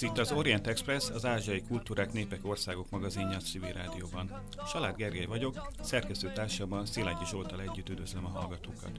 [0.00, 4.30] Ez itt az Orient Express, az Ázsiai Kultúrák, Népek, Országok magazinja a Civil Rádióban.
[4.66, 8.90] Salád Gergely vagyok, szerkesztőtársamban Szilágyi Zsoltal együtt üdvözlöm a hallgatókat.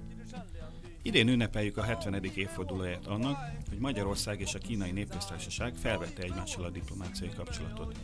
[1.01, 2.23] Idén ünnepeljük a 70.
[2.23, 3.37] évfordulóját annak,
[3.69, 7.95] hogy Magyarország és a Kínai Népköztársaság felvette egymással a diplomáciai kapcsolatot.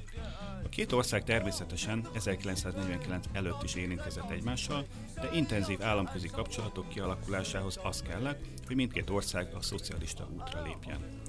[0.63, 8.01] A két ország természetesen 1949 előtt is érintkezett egymással, de intenzív államközi kapcsolatok kialakulásához az
[8.01, 11.25] kellett, hogy mindkét ország a szocialista útra lépjen.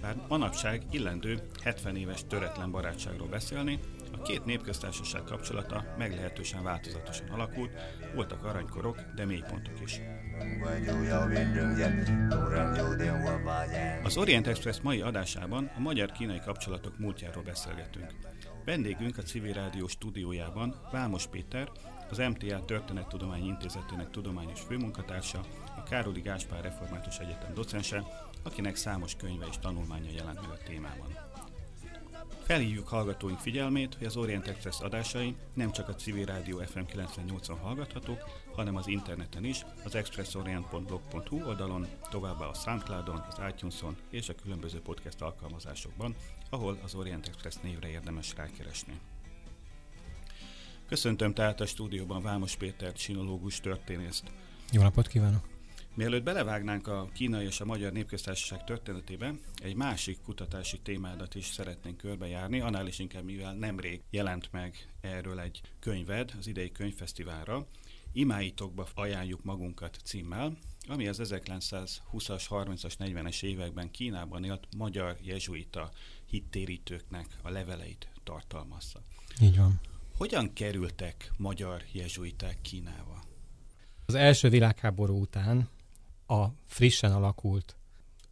[0.00, 3.78] Bár manapság illendő 70 éves töretlen barátságról beszélni,
[4.12, 7.70] a két népköztársaság kapcsolata meglehetősen változatosan alakult,
[8.14, 10.00] voltak aranykorok, de mélypontok is.
[14.02, 18.14] Az Orient Express mai adásában a magyar-kínai kapcsolatok múltjáról beszélgetünk.
[18.64, 21.70] Vendégünk a Civil Rádió stúdiójában Vámos Péter,
[22.10, 25.40] az MTA Történettudományi Intézetének tudományos főmunkatársa,
[25.76, 28.04] a Károli Gáspár Református Egyetem docense,
[28.46, 31.26] akinek számos könyve és tanulmánya jelent meg a témában.
[32.46, 37.56] Felhívjuk hallgatóink figyelmét, hogy az Orient Express adásai nem csak a Civil Rádió FM 98-on
[37.60, 38.18] hallgathatók,
[38.54, 44.80] hanem az interneten is, az expressorient.blog.hu oldalon, továbbá a Soundcloudon, az iTunes-on és a különböző
[44.80, 46.14] podcast alkalmazásokban,
[46.50, 49.00] ahol az Orient Express névre érdemes rákeresni.
[50.88, 54.24] Köszöntöm tehát a stúdióban Vámos Péter, sinológus történészt.
[54.72, 55.55] Jó napot kívánok!
[55.96, 61.96] Mielőtt belevágnánk a kínai és a magyar népköztársaság történetébe, egy másik kutatási témádat is szeretnénk
[61.96, 67.66] körbejárni, annál is inkább, mivel nemrég jelent meg erről egy könyved az idei könyvfesztiválra,
[68.12, 70.56] Imáitokba ajánljuk magunkat címmel,
[70.88, 75.90] ami az 1920-as, 30-as, 40-es években Kínában élt magyar jezsuita
[76.24, 79.00] hittérítőknek a leveleit tartalmazza.
[79.40, 79.80] Így van.
[80.16, 83.22] Hogyan kerültek magyar jezsuiták Kínába?
[84.06, 85.68] Az első világháború után
[86.26, 87.76] a frissen alakult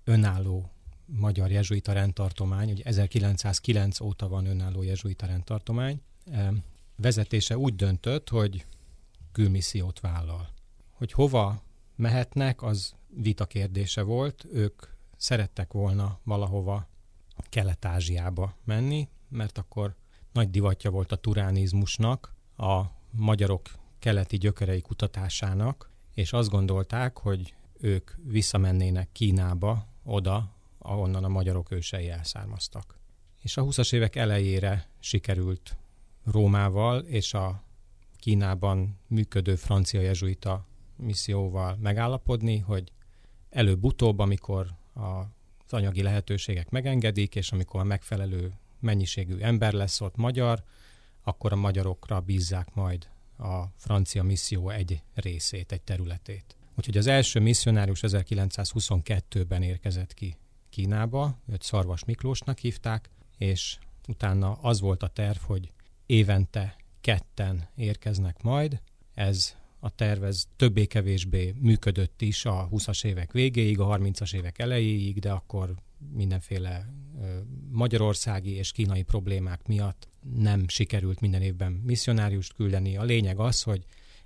[0.04, 0.70] önálló
[1.06, 6.02] magyar jezsuita rendtartomány, ugye 1909 óta van önálló jezsuita rendtartomány,
[6.96, 8.66] vezetése úgy döntött, hogy
[9.32, 10.48] külmissziót vállal.
[10.90, 11.62] Hogy hova
[11.96, 14.46] mehetnek, az vita kérdése volt.
[14.52, 14.82] Ők
[15.16, 16.88] szerettek volna valahova
[17.48, 19.94] Kelet-Ázsiába menni, mert akkor
[20.32, 23.68] nagy divatja volt a turánizmusnak, a magyarok
[23.98, 32.08] keleti gyökerei kutatásának, és azt gondolták, hogy ők visszamennének Kínába, oda, ahonnan a magyarok ősei
[32.08, 32.98] elszármaztak.
[33.42, 35.76] És a 20-as évek elejére sikerült
[36.24, 37.62] Rómával és a
[38.16, 42.92] Kínában működő francia jezsuita misszióval megállapodni, hogy
[43.50, 50.62] előbb-utóbb, amikor az anyagi lehetőségek megengedik, és amikor a megfelelő mennyiségű ember lesz ott magyar,
[51.22, 53.08] akkor a magyarokra bízzák majd
[53.38, 56.56] a francia misszió egy részét, egy területét.
[56.76, 60.36] Úgyhogy az első misszionárius 1922-ben érkezett ki
[60.68, 65.72] Kínába, őt Szarvas Miklósnak hívták, és utána az volt a terv, hogy
[66.06, 68.80] évente ketten érkeznek majd.
[69.14, 75.18] Ez a terv ez többé-kevésbé működött is a 20-as évek végéig, a 30-as évek elejéig,
[75.18, 75.74] de akkor
[76.12, 76.94] mindenféle
[77.70, 82.96] magyarországi és kínai problémák miatt nem sikerült minden évben misszionáriust küldeni.
[82.96, 83.84] A lényeg az, hogy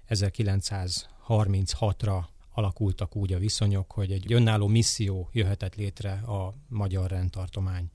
[0.08, 2.24] 1936-ra
[2.58, 7.90] alakultak úgy a viszonyok, hogy egy önálló misszió jöhetett létre a magyar rendtartomány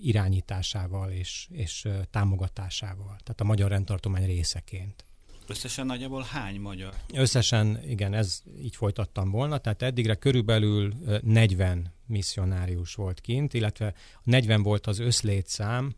[0.00, 5.04] irányításával és, és támogatásával, tehát a magyar rendtartomány részeként.
[5.46, 6.94] Összesen nagyjából hány magyar?
[7.14, 14.62] Összesen, igen, ez így folytattam volna, tehát eddigre körülbelül 40 misszionárius volt kint, illetve 40
[14.62, 15.94] volt az összlétszám,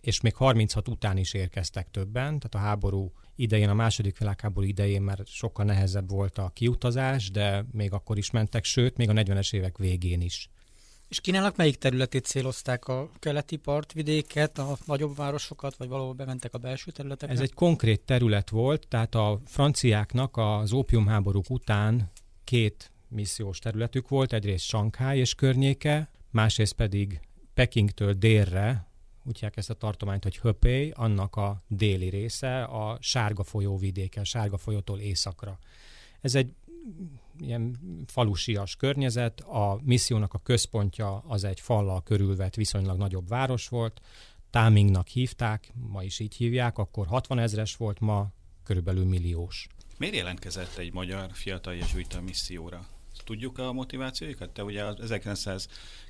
[0.00, 5.02] és még 36 után is érkeztek többen, tehát a háború idején, a második világháború idején
[5.02, 9.54] már sokkal nehezebb volt a kiutazás, de még akkor is mentek, sőt, még a 40-es
[9.54, 10.50] évek végén is.
[11.08, 12.88] És Kínának melyik területét célozták?
[12.88, 17.34] A keleti partvidéket, a nagyobb városokat, vagy valahol bementek a belső területekre?
[17.34, 22.10] Ez egy konkrét terület volt, tehát a franciáknak az ópiumháborúk után
[22.44, 27.20] két missziós területük volt, egyrészt Shanghai és környéke, másrészt pedig
[27.54, 28.91] Pekingtől délre,
[29.24, 34.20] úgy hívják ezt a tartományt, hogy Höpé, annak a déli része, a Sárga folyó vidéke,
[34.20, 35.58] a Sárga folyótól északra.
[36.20, 36.54] Ez egy
[37.40, 44.00] ilyen falusias környezet, a missziónak a központja az egy fallal körülvett viszonylag nagyobb város volt,
[44.50, 48.32] Támingnak hívták, ma is így hívják, akkor 60 ezres volt, ma
[48.64, 49.68] körülbelül milliós.
[49.98, 52.86] Miért jelentkezett egy magyar fiatal jezsuita misszióra
[53.24, 54.50] Tudjuk a motivációikat?
[54.50, 54.96] Te ugye az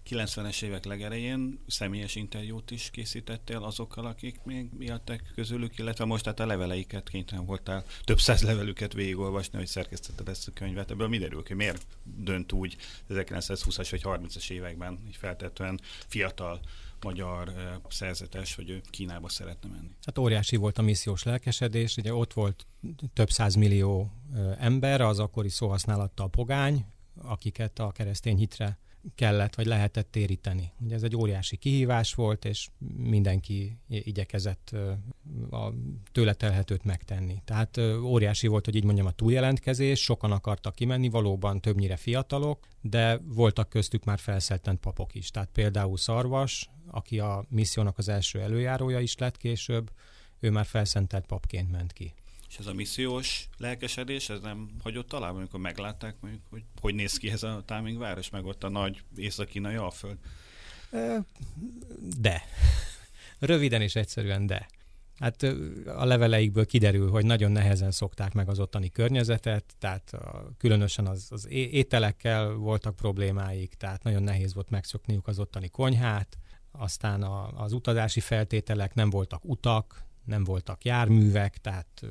[0.04, 6.40] 1990-es évek legelején személyes interjút is készítettél azokkal, akik még miattak közülük, illetve most hát
[6.40, 10.90] a leveleiket kénytelen voltál több száz levelüket végigolvasni, hogy szerkesztetted ezt a könyvet.
[10.90, 11.54] Ebből mi derül ki?
[11.54, 12.76] Miért dönt úgy
[13.08, 16.60] 1920-as vagy 30-as években, egy feltetően fiatal
[17.02, 17.52] magyar
[17.88, 19.90] szerzetes, hogy ő Kínába szeretne menni.
[20.04, 22.66] Hát óriási volt a missziós lelkesedés, ugye ott volt
[23.12, 24.12] több millió
[24.58, 26.84] ember, az akkori szóhasználattal pogány,
[27.32, 28.78] akiket a keresztény hitre
[29.14, 30.72] kellett vagy lehetett téríteni.
[30.80, 34.74] Ugye ez egy óriási kihívás volt, és mindenki igyekezett
[35.50, 35.72] a
[36.12, 37.42] tőle telhetőt megtenni.
[37.44, 43.20] Tehát óriási volt, hogy így mondjam, a túljelentkezés, sokan akartak kimenni, valóban többnyire fiatalok, de
[43.24, 45.30] voltak köztük már felszeltent papok is.
[45.30, 49.90] Tehát például Szarvas, aki a missziónak az első előjárója is lett később,
[50.40, 52.14] ő már felszentelt papként ment ki.
[52.52, 57.16] És ez a missziós lelkesedés, ez nem hagyott talán, amikor meglátták, mondjuk, hogy hogy néz
[57.16, 60.18] ki ez a Timing város, meg ott a nagy észak-kínai alföld?
[62.18, 62.42] De.
[63.38, 64.68] Röviden és egyszerűen de.
[65.18, 65.42] Hát
[65.86, 70.12] a leveleikből kiderül, hogy nagyon nehezen szokták meg az ottani környezetet, tehát
[70.58, 76.38] különösen az, az ételekkel voltak problémáik, tehát nagyon nehéz volt megszokniuk az ottani konyhát,
[76.70, 82.02] aztán a, az utazási feltételek nem voltak utak, nem voltak járművek, tehát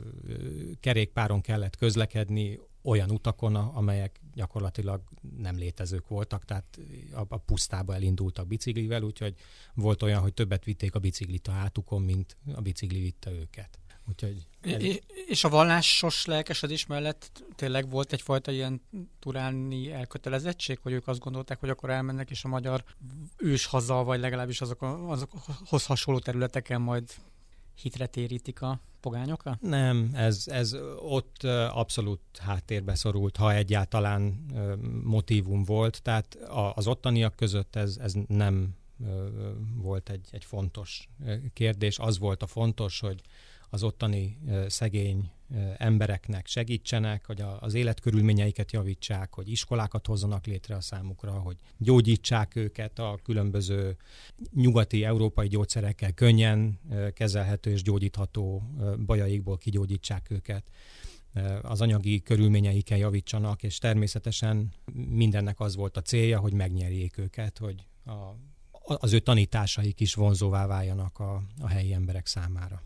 [0.79, 5.01] kerékpáron kellett közlekedni olyan utakon, amelyek gyakorlatilag
[5.37, 6.79] nem létezők voltak, tehát
[7.13, 9.35] a, a pusztába elindultak biciklivel, úgyhogy
[9.73, 13.79] volt olyan, hogy többet vitték a biciklit a hátukon, mint a bicikli vitte őket.
[14.09, 14.83] Úgyhogy ez...
[15.27, 18.81] És a vallásos lelkesedés mellett tényleg volt egyfajta ilyen
[19.19, 22.83] turáni elkötelezettség, hogy ők azt gondolták, hogy akkor elmennek, és a magyar
[23.37, 27.13] ős haza, vagy legalábbis azok, azokhoz hasonló területeken majd
[27.75, 29.61] hitre térítik a pogányokat?
[29.61, 34.45] Nem, ez, ez ott abszolút háttérbe szorult, ha egyáltalán
[35.03, 36.01] motivum volt.
[36.01, 36.35] Tehát
[36.73, 38.75] az ottaniak között ez, ez nem
[39.75, 41.09] volt egy, egy fontos
[41.53, 41.99] kérdés.
[41.99, 43.21] Az volt a fontos, hogy
[43.73, 44.37] az ottani
[44.67, 45.31] szegény
[45.77, 52.99] embereknek segítsenek, hogy az életkörülményeiket javítsák, hogy iskolákat hozzanak létre a számukra, hogy gyógyítsák őket
[52.99, 53.97] a különböző
[54.53, 56.79] nyugati európai gyógyszerekkel könnyen
[57.13, 58.63] kezelhető és gyógyítható
[59.05, 60.63] bajaikból kigyógyítsák őket
[61.61, 67.85] az anyagi körülményeiken javítsanak, és természetesen mindennek az volt a célja, hogy megnyerjék őket, hogy
[68.05, 68.35] a,
[68.81, 72.81] az ő tanításaik is vonzóvá váljanak a, a helyi emberek számára.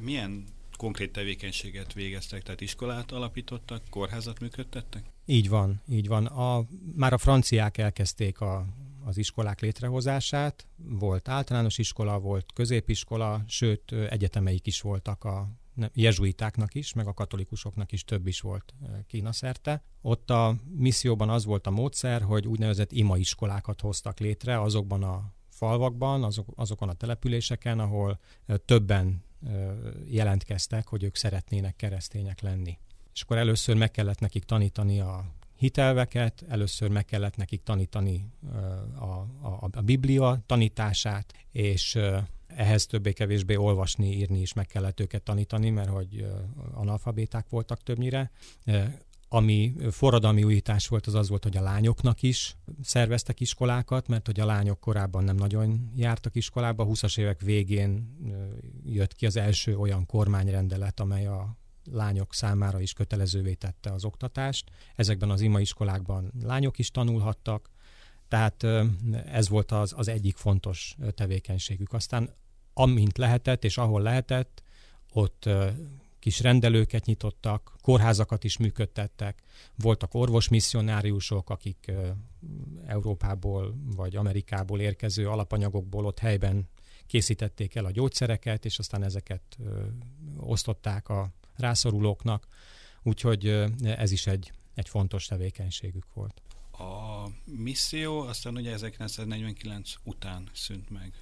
[0.00, 0.44] Milyen
[0.76, 5.04] konkrét tevékenységet végeztek, tehát iskolát alapítottak, kórházat működtettek?
[5.26, 6.26] Így van, így van.
[6.26, 8.66] A, már a franciák elkezdték a,
[9.04, 15.48] az iskolák létrehozását, volt általános iskola, volt középiskola, sőt egyetemeik is voltak a
[15.92, 18.74] jezsuitáknak is, meg a katolikusoknak is több is volt
[19.06, 19.82] Kína szerte.
[20.02, 26.24] Ott a misszióban az volt a módszer, hogy úgynevezett imaiskolákat hoztak létre azokban a falvakban,
[26.24, 28.20] azok, azokon a településeken, ahol
[28.64, 29.23] többen
[30.06, 32.78] jelentkeztek, hogy ők szeretnének keresztények lenni.
[33.14, 35.24] És akkor először meg kellett nekik tanítani a
[35.56, 38.30] hitelveket, először meg kellett nekik tanítani
[38.94, 39.04] a,
[39.48, 41.98] a, a Biblia tanítását, és
[42.46, 46.26] ehhez többé-kevésbé olvasni, írni is meg kellett őket tanítani, mert hogy
[46.72, 48.30] analfabéták voltak többnyire
[49.28, 54.40] ami forradalmi újítás volt, az az volt, hogy a lányoknak is szerveztek iskolákat, mert hogy
[54.40, 56.82] a lányok korábban nem nagyon jártak iskolába.
[56.82, 58.16] A 20-as évek végén
[58.84, 61.56] jött ki az első olyan kormányrendelet, amely a
[61.90, 64.70] lányok számára is kötelezővé tette az oktatást.
[64.96, 67.70] Ezekben az ima iskolákban lányok is tanulhattak,
[68.28, 68.66] tehát
[69.26, 71.92] ez volt az, az egyik fontos tevékenységük.
[71.92, 72.30] Aztán
[72.72, 74.62] amint lehetett, és ahol lehetett,
[75.12, 75.48] ott
[76.24, 79.42] kis rendelőket nyitottak, kórházakat is működtettek,
[79.74, 81.92] voltak orvosmisszionáriusok, akik
[82.86, 86.68] Európából vagy Amerikából érkező alapanyagokból ott helyben
[87.06, 89.58] készítették el a gyógyszereket, és aztán ezeket
[90.36, 92.46] osztották a rászorulóknak,
[93.02, 93.46] úgyhogy
[93.82, 96.42] ez is egy, egy fontos tevékenységük volt.
[96.72, 101.12] A misszió aztán ugye 1949 után szűnt meg.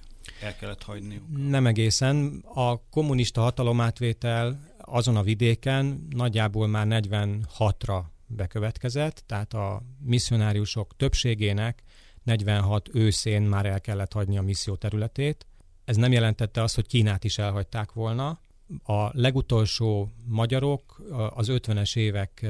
[0.41, 1.21] El kellett hagyni.
[1.35, 2.43] Nem egészen.
[2.53, 11.83] A kommunista hatalomátvétel azon a vidéken nagyjából már 46-ra bekövetkezett, tehát a misszionáriusok többségének
[12.23, 15.45] 46 őszén már el kellett hagyni a misszió területét.
[15.85, 18.39] Ez nem jelentette azt, hogy Kínát is elhagyták volna.
[18.83, 22.45] A legutolsó magyarok az 50-es évek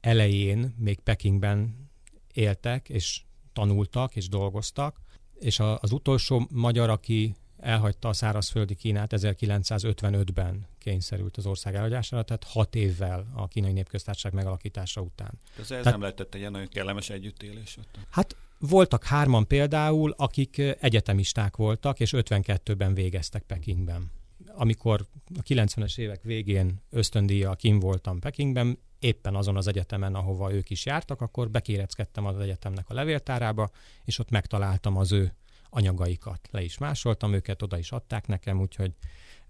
[0.00, 1.90] elején még Pekingben
[2.32, 5.00] éltek, és tanultak, és dolgoztak,
[5.38, 12.44] és az utolsó magyar, aki elhagyta a szárazföldi Kínát 1955-ben kényszerült az ország elhagyására, tehát
[12.44, 15.30] hat évvel a kínai népköztársaság megalakítása után.
[15.58, 17.98] Ez tehát, nem lehetett egy nagyon kellemes együttélés ott?
[18.10, 24.10] Hát voltak hárman például, akik egyetemisták voltak, és 52-ben végeztek Pekingben.
[24.54, 25.06] Amikor
[25.38, 30.86] a 90-es évek végén ösztöndíjjal kim voltam Pekingben, éppen azon az egyetemen, ahova ők is
[30.86, 33.70] jártak, akkor bekéreckedtem az egyetemnek a levéltárába,
[34.04, 35.34] és ott megtaláltam az ő
[35.74, 36.48] anyagaikat.
[36.50, 38.92] Le is másoltam őket, oda is adták nekem, úgyhogy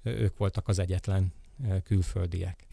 [0.02, 1.32] ők voltak az egyetlen
[1.84, 2.66] külföldiek.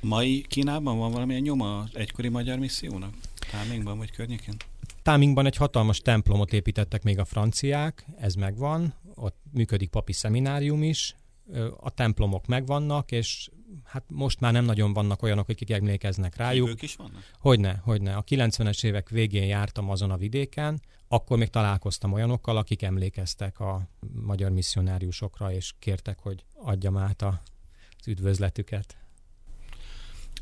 [0.00, 3.14] Mai Kínában van valamilyen nyoma az egykori magyar missziónak?
[3.50, 4.54] Támingban vagy környékén?
[5.02, 11.16] Támingban egy hatalmas templomot építettek még a franciák, ez megvan, ott működik papi szeminárium is,
[11.80, 13.50] a templomok megvannak, és
[13.84, 16.68] hát most már nem nagyon vannak olyanok, akik emlékeznek rájuk.
[16.68, 17.30] Ők is vannak?
[17.38, 18.14] Hogyne, hogyne.
[18.14, 20.80] A 90-es évek végén jártam azon a vidéken,
[21.14, 27.42] akkor még találkoztam olyanokkal, akik emlékeztek a magyar misszionáriusokra, és kértek, hogy adjam át a,
[27.98, 28.96] az üdvözletüket.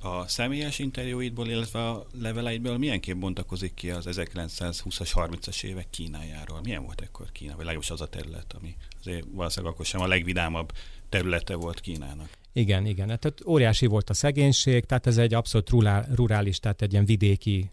[0.00, 6.60] A személyes interjúidból, illetve a leveleidből milyen kép bontakozik ki az 1920-as, 30-as évek Kínájáról?
[6.62, 10.06] Milyen volt ekkor Kína, vagy legalábbis az a terület, ami azért valószínűleg akkor sem a
[10.06, 10.72] legvidámabb
[11.08, 12.30] területe volt Kínának?
[12.52, 13.08] Igen, igen.
[13.08, 15.70] Hát, tehát óriási volt a szegénység, tehát ez egy abszolút
[16.14, 17.70] rurális, tehát egy ilyen vidéki,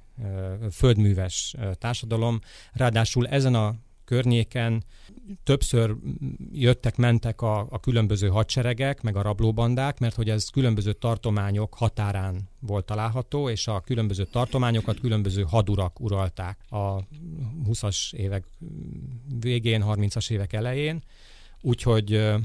[0.71, 2.39] földműves társadalom.
[2.73, 3.75] Ráadásul ezen a
[4.09, 4.83] környéken
[5.43, 5.95] többször
[6.51, 12.49] jöttek, mentek a, a különböző hadseregek, meg a rablóbandák, mert hogy ez különböző tartományok határán
[12.59, 16.95] volt található, és a különböző tartományokat különböző hadurak uralták a
[17.67, 18.43] 20-as évek
[19.39, 21.03] végén, 30-as évek elején.
[21.61, 22.37] Úgyhogy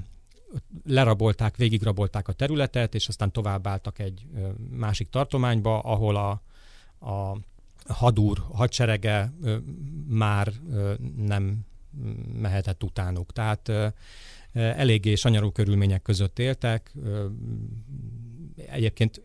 [0.87, 4.27] lerabolták, végigrabolták a területet, és aztán továbbáltak egy
[4.71, 6.31] másik tartományba, ahol a,
[7.11, 7.37] a
[7.89, 9.33] hadúr hadserege
[10.09, 10.53] már
[11.17, 11.67] nem
[12.41, 13.33] mehetett utánuk.
[13.33, 13.73] Tehát
[14.53, 16.95] eléggé sanyarú körülmények között éltek.
[18.57, 19.23] Egyébként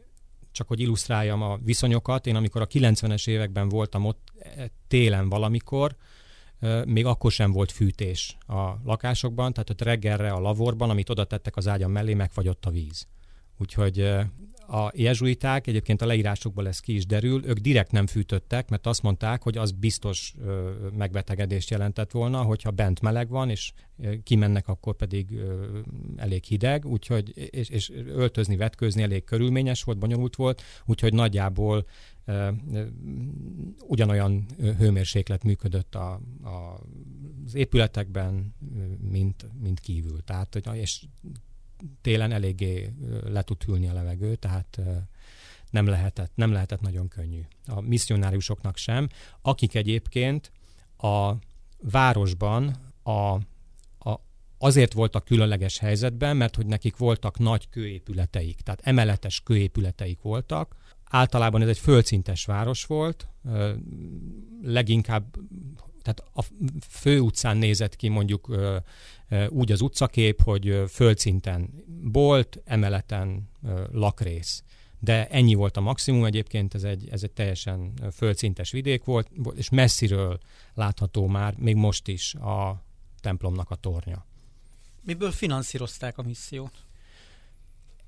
[0.52, 5.96] csak hogy illusztráljam a viszonyokat, én amikor a 90-es években voltam ott e, télen valamikor,
[6.86, 11.58] még akkor sem volt fűtés a lakásokban, tehát ott reggelre a lavorban, amit oda tettek
[11.58, 13.08] az ágyam mellé, megfagyott a víz.
[13.58, 14.16] Úgyhogy
[14.70, 19.02] a jezsuiták, egyébként a leírásokból ez ki is derül, ők direkt nem fűtöttek, mert azt
[19.02, 23.72] mondták, hogy az biztos ö, megbetegedést jelentett volna, hogyha bent meleg van, és
[24.24, 25.80] kimennek, akkor pedig ö,
[26.16, 31.86] elég hideg, úgyhogy, és, és öltözni, vetkőzni elég körülményes volt, bonyolult volt, úgyhogy nagyjából
[33.88, 34.46] ugyanolyan
[34.78, 36.80] hőmérséklet működött a, a,
[37.46, 38.56] az épületekben,
[39.10, 40.24] mint, mint kívül.
[40.24, 41.06] Tehát, és
[42.02, 42.94] télen eléggé
[43.24, 44.80] le tud hűlni a levegő, tehát
[45.70, 47.42] nem lehetett, nem lehetett nagyon könnyű.
[47.66, 49.08] A misszionáriusoknak sem,
[49.42, 50.52] akik egyébként
[50.98, 51.34] a
[51.82, 54.22] városban a, a,
[54.58, 60.76] azért voltak különleges helyzetben, mert hogy nekik voltak nagy kőépületeik, tehát emeletes kőépületeik voltak.
[61.04, 63.28] Általában ez egy földszintes város volt,
[64.62, 65.36] leginkább
[66.02, 66.46] tehát a
[66.90, 68.56] fő utcán nézett ki mondjuk
[69.50, 73.50] úgy az utcakép, hogy földszinten bolt, emeleten
[73.92, 74.64] lakrész.
[75.00, 79.70] De ennyi volt a maximum egyébként, ez egy, ez egy teljesen földszintes vidék volt, és
[79.70, 80.40] messziről
[80.74, 82.84] látható már, még most is a
[83.22, 84.26] templomnak a tornya.
[85.04, 86.74] Miből finanszírozták a missziót?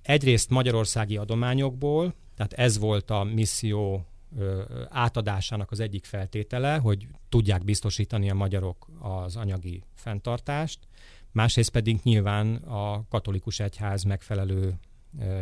[0.02, 4.06] Egyrészt magyarországi adományokból, tehát ez volt a misszió
[4.90, 10.80] átadásának az egyik feltétele, hogy tudják biztosítani a magyarok az anyagi fenntartást,
[11.32, 14.80] másrészt pedig nyilván a katolikus egyház megfelelő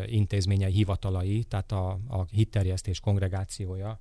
[0.05, 3.99] intézményei, hivatalai, tehát a, a hitterjesztés kongregációja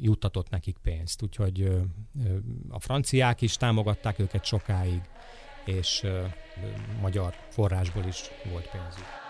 [0.00, 1.22] juttatott nekik pénzt.
[1.22, 1.70] Úgyhogy
[2.68, 5.00] a franciák is támogatták őket sokáig,
[5.64, 6.06] és
[7.00, 9.27] magyar forrásból is volt pénzük.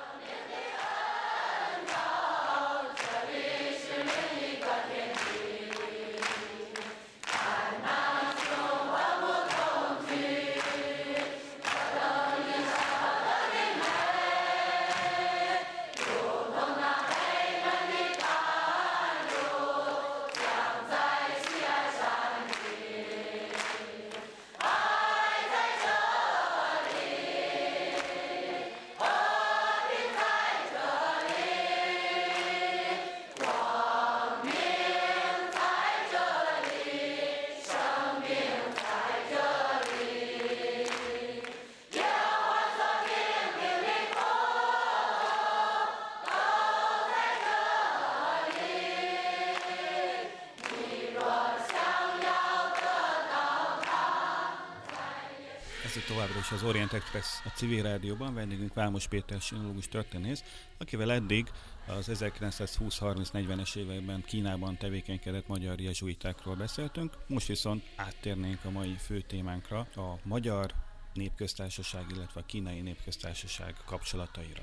[56.38, 60.42] Is az Orient Express a civil rádióban, vendégünk Vámos Péter sinológus történész,
[60.78, 61.50] akivel eddig
[61.86, 69.78] az 1920-30-40-es években Kínában tevékenykedett magyar jezsuitákról beszéltünk, most viszont áttérnénk a mai fő témánkra,
[69.78, 70.74] a magyar
[71.12, 74.62] népköztársaság, illetve a kínai népköztársaság kapcsolataira.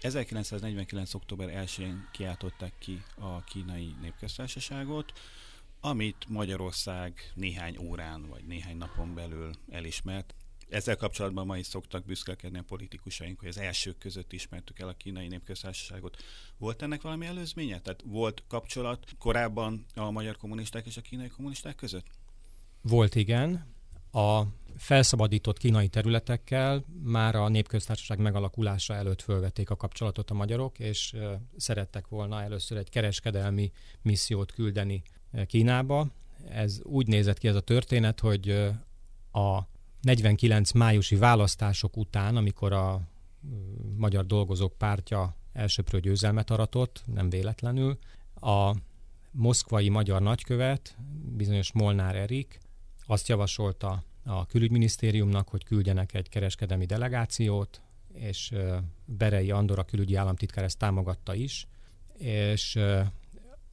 [0.00, 1.14] 1949.
[1.14, 5.12] október 1-én kiáltották ki a kínai népköztársaságot,
[5.80, 10.34] amit Magyarország néhány órán vagy néhány napon belül elismert.
[10.70, 14.92] Ezzel kapcsolatban ma is szoktak büszkelkedni a politikusaink, hogy az elsők között ismertük el a
[14.92, 16.16] kínai népköztársaságot.
[16.58, 17.80] Volt ennek valami előzménye?
[17.80, 22.06] Tehát volt kapcsolat korábban a magyar kommunisták és a kínai kommunisták között?
[22.82, 23.66] Volt igen.
[24.12, 24.42] A
[24.76, 31.16] felszabadított kínai területekkel már a népköztársaság megalakulása előtt fölvették a kapcsolatot a magyarok, és
[31.56, 33.72] szerettek volna először egy kereskedelmi
[34.02, 35.02] missziót küldeni
[35.46, 36.06] Kínába.
[36.48, 38.50] Ez úgy nézett ki ez a történet, hogy
[39.32, 39.68] a
[40.00, 43.00] 49 májusi választások után, amikor a
[43.96, 47.98] Magyar Dolgozók Pártja elsőprő győzelmet aratott, nem véletlenül,
[48.34, 48.74] a
[49.30, 50.96] moszkvai magyar nagykövet,
[51.36, 52.58] bizonyos Molnár Erik
[53.06, 57.80] azt javasolta a külügyminisztériumnak, hogy küldjenek egy kereskedelmi delegációt,
[58.12, 58.54] és
[59.04, 61.66] Berei Andor, a külügyi államtitkár ezt támogatta is,
[62.18, 62.78] és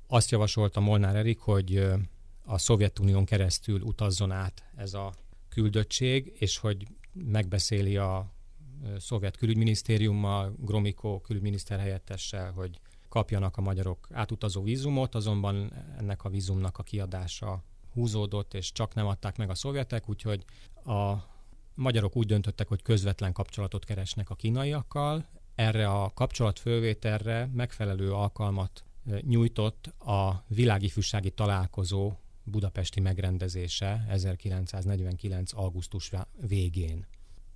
[0.07, 1.87] azt javasolta Molnár Erik, hogy
[2.45, 5.13] a Szovjetunión keresztül utazzon át ez a
[5.57, 8.33] küldöttség, és hogy megbeszéli a
[8.97, 16.77] szovjet külügyminisztériummal, Gromiko külügyminiszter helyettessel, hogy kapjanak a magyarok átutazó vízumot, azonban ennek a vízumnak
[16.77, 20.45] a kiadása húzódott, és csak nem adták meg a szovjetek, úgyhogy
[20.85, 21.15] a
[21.75, 25.25] magyarok úgy döntöttek, hogy közvetlen kapcsolatot keresnek a kínaiakkal.
[25.55, 28.83] Erre a kapcsolatfölvételre megfelelő alkalmat
[29.21, 32.13] nyújtott a világifűsági találkozó
[32.49, 35.53] budapesti megrendezése 1949.
[35.53, 36.11] augusztus
[36.47, 37.05] végén.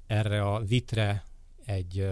[0.08, 1.26] Erre a vitre
[1.66, 2.08] egy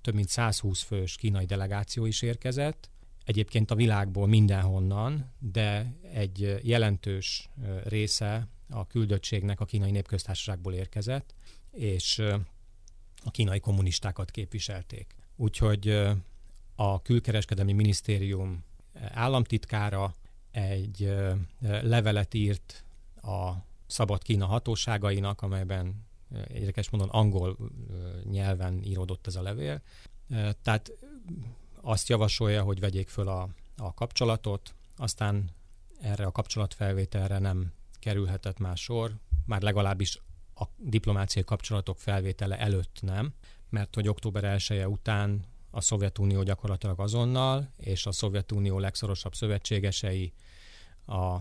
[0.00, 2.90] több mint 120 fős kínai delegáció is érkezett,
[3.24, 7.48] egyébként a világból mindenhonnan, de egy jelentős
[7.84, 11.34] része a küldöttségnek a kínai népköztársaságból érkezett,
[11.72, 12.18] és
[13.24, 15.14] a kínai kommunistákat képviselték.
[15.36, 15.88] Úgyhogy
[16.74, 20.14] a külkereskedelmi minisztérium államtitkára
[20.50, 21.14] egy
[21.60, 22.84] levelet írt
[23.22, 23.52] a
[23.86, 26.06] Szabad Kína hatóságainak, amelyben
[26.48, 27.56] érdekes mondom angol
[28.24, 29.82] nyelven íródott ez a levél.
[30.62, 30.92] Tehát
[31.80, 35.50] azt javasolja, hogy vegyék föl a, a kapcsolatot, aztán
[36.00, 39.14] erre a kapcsolatfelvételre nem kerülhetett más sor,
[39.46, 40.20] már legalábbis
[40.54, 43.32] a diplomáciai kapcsolatok felvétele előtt nem,
[43.68, 50.32] mert hogy október 1 -e után a Szovjetunió gyakorlatilag azonnal, és a Szovjetunió legszorosabb szövetségesei,
[51.06, 51.36] a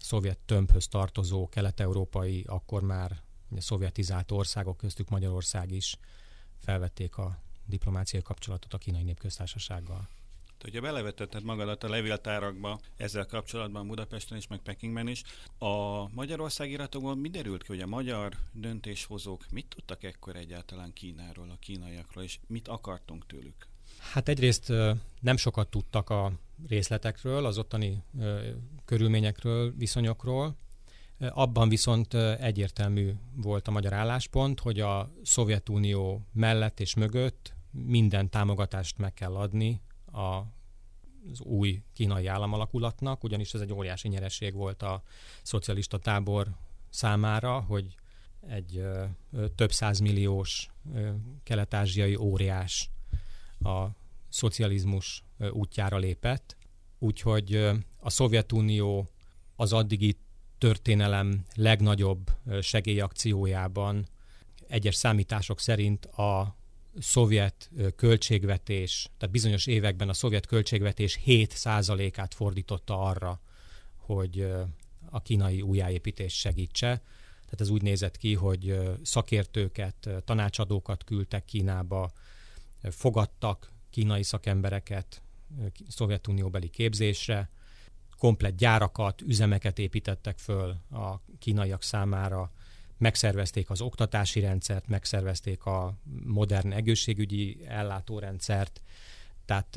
[0.00, 5.98] szovjet tömbhöz tartozó kelet-európai, akkor már ugye, szovjetizált országok köztük Magyarország is
[6.58, 10.08] felvették a diplomáciai kapcsolatot a kínai népköztársasággal.
[10.64, 15.22] Ugye belevetetted magadat a levéltárakba ezzel kapcsolatban Budapesten és meg Pekingben is.
[15.58, 21.50] A Magyarország iratokból mi derült ki, hogy a magyar döntéshozók mit tudtak ekkor egyáltalán Kínáról,
[21.50, 23.66] a kínaiakról, és mit akartunk tőlük?
[23.98, 24.72] Hát egyrészt
[25.20, 26.32] nem sokat tudtak a
[26.68, 28.02] részletekről, az ottani
[28.84, 30.56] körülményekről, viszonyokról.
[31.18, 38.98] Abban viszont egyértelmű volt a magyar álláspont, hogy a Szovjetunió mellett és mögött minden támogatást
[38.98, 39.80] meg kell adni
[40.12, 40.44] a,
[41.32, 45.02] az új kínai államalakulatnak, ugyanis ez egy óriási nyereség volt a
[45.42, 46.48] szocialista tábor
[46.90, 47.94] számára, hogy
[48.48, 49.04] egy ö,
[49.54, 50.70] több százmilliós
[51.42, 52.90] kelet-ázsiai óriás
[53.60, 53.86] a
[54.28, 56.56] szocializmus útjára lépett,
[56.98, 57.54] úgyhogy
[58.00, 59.08] a Szovjetunió
[59.56, 60.16] az addigi
[60.58, 64.06] történelem legnagyobb segélyakciójában
[64.66, 66.56] egyes számítások szerint a
[67.00, 73.40] szovjet költségvetés, tehát bizonyos években a szovjet költségvetés 7%-át fordította arra,
[73.96, 74.52] hogy
[75.10, 77.02] a kínai újjáépítés segítse.
[77.44, 82.12] Tehát ez úgy nézett ki, hogy szakértőket, tanácsadókat küldtek Kínába,
[82.82, 85.22] fogadtak kínai szakembereket
[85.88, 87.50] Szovjetunióbeli képzésre,
[88.16, 92.52] komplet gyárakat, üzemeket építettek föl a kínaiak számára,
[92.98, 98.82] megszervezték az oktatási rendszert, megszervezték a modern egészségügyi ellátórendszert,
[99.44, 99.76] tehát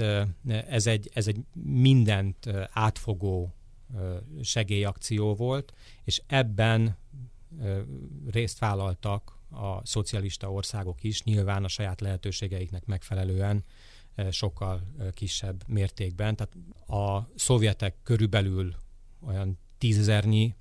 [0.68, 3.54] ez egy, ez egy mindent átfogó
[4.42, 6.98] segélyakció volt, és ebben
[8.32, 13.64] részt vállaltak a szocialista országok is, nyilván a saját lehetőségeiknek megfelelően
[14.30, 14.82] sokkal
[15.12, 16.36] kisebb mértékben.
[16.36, 16.54] Tehát
[16.88, 18.76] a szovjetek körülbelül
[19.26, 20.56] olyan tízezernyi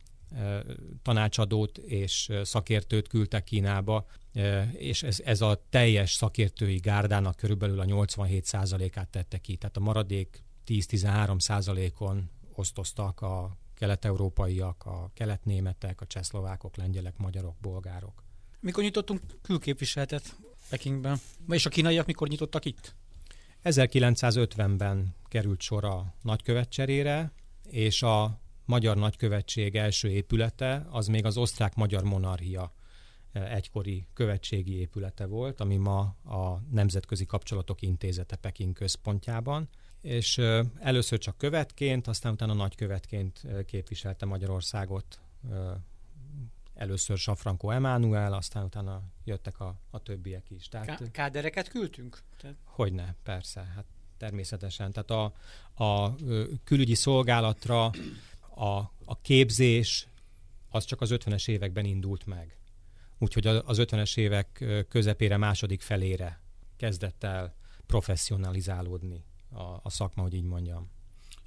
[1.03, 4.07] tanácsadót és szakértőt küldtek Kínába,
[4.73, 9.57] és ez, ez a teljes szakértői gárdának körülbelül a 87%-át tette ki.
[9.57, 18.25] Tehát a maradék 10-13%-on osztoztak a kelet-európaiak, a keletnémetek, a csehszlovákok, lengyelek, magyarok, bolgárok.
[18.61, 20.37] Mikor nyitottunk külképviseletet
[20.69, 21.21] Pekingben?
[21.49, 22.95] És a kínaiak mikor nyitottak itt?
[23.64, 27.33] 1950-ben került sor a nagykövetcserére,
[27.71, 32.72] és a magyar nagykövetség első épülete az még az osztrák-magyar monarchia
[33.33, 39.68] eh, egykori követségi épülete volt, ami ma a Nemzetközi Kapcsolatok Intézete Peking központjában,
[40.00, 45.20] és eh, először csak követként, aztán utána nagykövetként eh, képviselte Magyarországot
[46.74, 50.68] először Safranco Emanuel, aztán utána jöttek a, a többiek is.
[50.68, 52.18] Tehát, kádereket küldtünk?
[52.64, 53.85] Hogyne, persze, hát
[54.16, 54.92] természetesen.
[54.92, 55.33] Tehát a,
[55.85, 56.14] a
[56.64, 57.90] külügyi szolgálatra
[58.61, 60.09] a, a képzés
[60.68, 62.59] az csak az 50-es években indult meg.
[63.18, 66.40] Úgyhogy az 50-es évek közepére, második felére
[66.77, 67.55] kezdett el
[67.87, 70.90] professzionalizálódni a, a szakma, hogy így mondjam.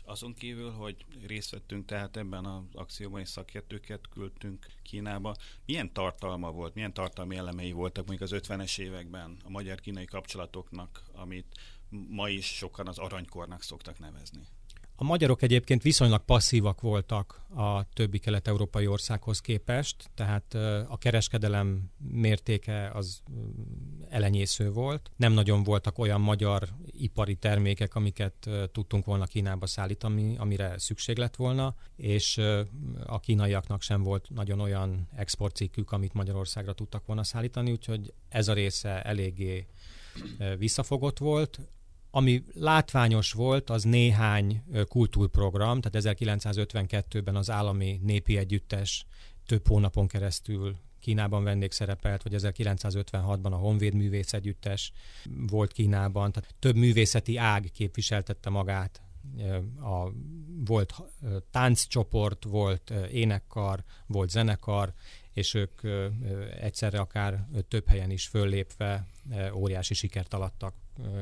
[0.05, 6.51] Azon kívül, hogy részt vettünk tehát ebben az akcióban, és szakértőket küldtünk Kínába, milyen tartalma
[6.51, 11.57] volt, milyen tartalmi elemei voltak mondjuk az 50-es években a magyar-kínai kapcsolatoknak, amit
[11.89, 14.47] ma is sokan az aranykornak szoktak nevezni?
[15.03, 20.53] A magyarok egyébként viszonylag passzívak voltak a többi kelet-európai országhoz képest, tehát
[20.87, 23.21] a kereskedelem mértéke az
[24.09, 25.11] elenyésző volt.
[25.15, 31.35] Nem nagyon voltak olyan magyar ipari termékek, amiket tudtunk volna Kínába szállítani, amire szükség lett
[31.35, 32.41] volna, és
[33.05, 38.53] a kínaiaknak sem volt nagyon olyan exportcikkük, amit Magyarországra tudtak volna szállítani, úgyhogy ez a
[38.53, 39.65] része eléggé
[40.57, 41.59] visszafogott volt.
[42.15, 49.05] Ami látványos volt, az néhány kultúrprogram, tehát 1952-ben az állami népi együttes
[49.45, 54.91] több hónapon keresztül Kínában vendégszerepelt, vagy 1956-ban a Honvéd Művész Együttes
[55.47, 59.01] volt Kínában, tehát több művészeti ág képviseltette magát.
[59.81, 60.09] A,
[60.65, 60.93] volt
[61.51, 64.93] tánccsoport, volt énekkar, volt zenekar,
[65.31, 65.81] és ők
[66.59, 69.07] egyszerre akár több helyen is föllépve
[69.53, 70.75] óriási sikert alattak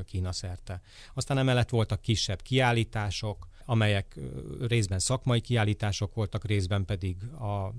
[0.06, 0.82] Kína szerte.
[1.14, 4.20] Aztán emellett voltak kisebb kiállítások, amelyek
[4.60, 7.74] részben szakmai kiállítások voltak, részben pedig a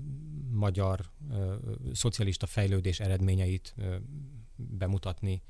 [0.51, 1.55] magyar ö,
[1.93, 3.95] szocialista fejlődés eredményeit ö,
[4.55, 5.41] bemutatni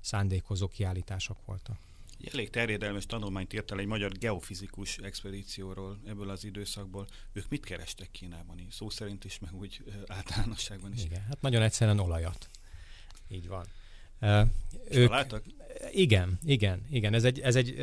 [0.00, 1.76] szándékozó kiállítások voltak.
[2.32, 7.06] Elég terjedelmes tanulmányt írt el egy magyar geofizikus expedícióról ebből az időszakból.
[7.32, 8.58] Ők mit kerestek Kínában?
[8.58, 11.04] Így szó szerint is, meg úgy általánosságban is.
[11.04, 12.50] Igen, hát nagyon egyszerűen olajat.
[13.28, 13.66] Így van.
[14.20, 14.40] Uh,
[14.90, 15.42] ők, találtak?
[15.92, 17.14] Igen, igen, igen.
[17.14, 17.76] Ez egy, ez egy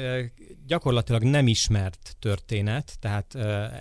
[0.67, 3.35] gyakorlatilag nem ismert történet, tehát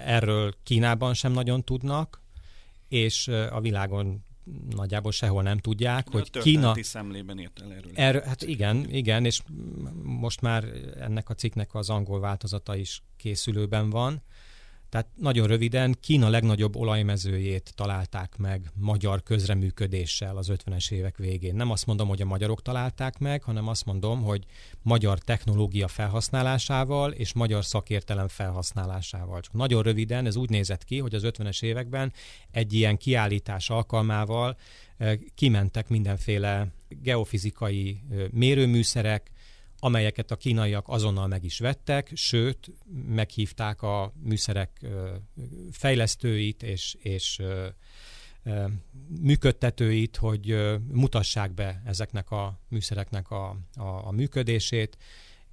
[0.05, 2.21] erről Kínában sem nagyon tudnak,
[2.89, 4.25] és a világon
[4.71, 6.75] nagyjából sehol nem tudják, De hogy a Kína...
[6.83, 7.91] szemlében írt el erről.
[7.95, 9.41] erről hát igen, igen, és
[10.03, 10.65] most már
[11.01, 14.23] ennek a cikknek az angol változata is készülőben van.
[14.93, 21.55] Tehát nagyon röviden Kína legnagyobb olajmezőjét találták meg magyar közreműködéssel az 50-es évek végén.
[21.55, 24.45] Nem azt mondom, hogy a magyarok találták meg, hanem azt mondom, hogy
[24.83, 29.41] magyar technológia felhasználásával és magyar szakértelem felhasználásával.
[29.41, 32.13] Csak nagyon röviden ez úgy nézett ki, hogy az 50-es években
[32.51, 34.57] egy ilyen kiállítás alkalmával
[34.97, 39.31] eh, kimentek mindenféle geofizikai eh, mérőműszerek,
[39.85, 42.71] amelyeket a kínaiak azonnal meg is vettek, sőt,
[43.07, 44.87] meghívták a műszerek
[45.71, 47.43] fejlesztőit és, és
[49.21, 50.57] működtetőit, hogy
[50.89, 54.97] mutassák be ezeknek a műszereknek a, a, a működését,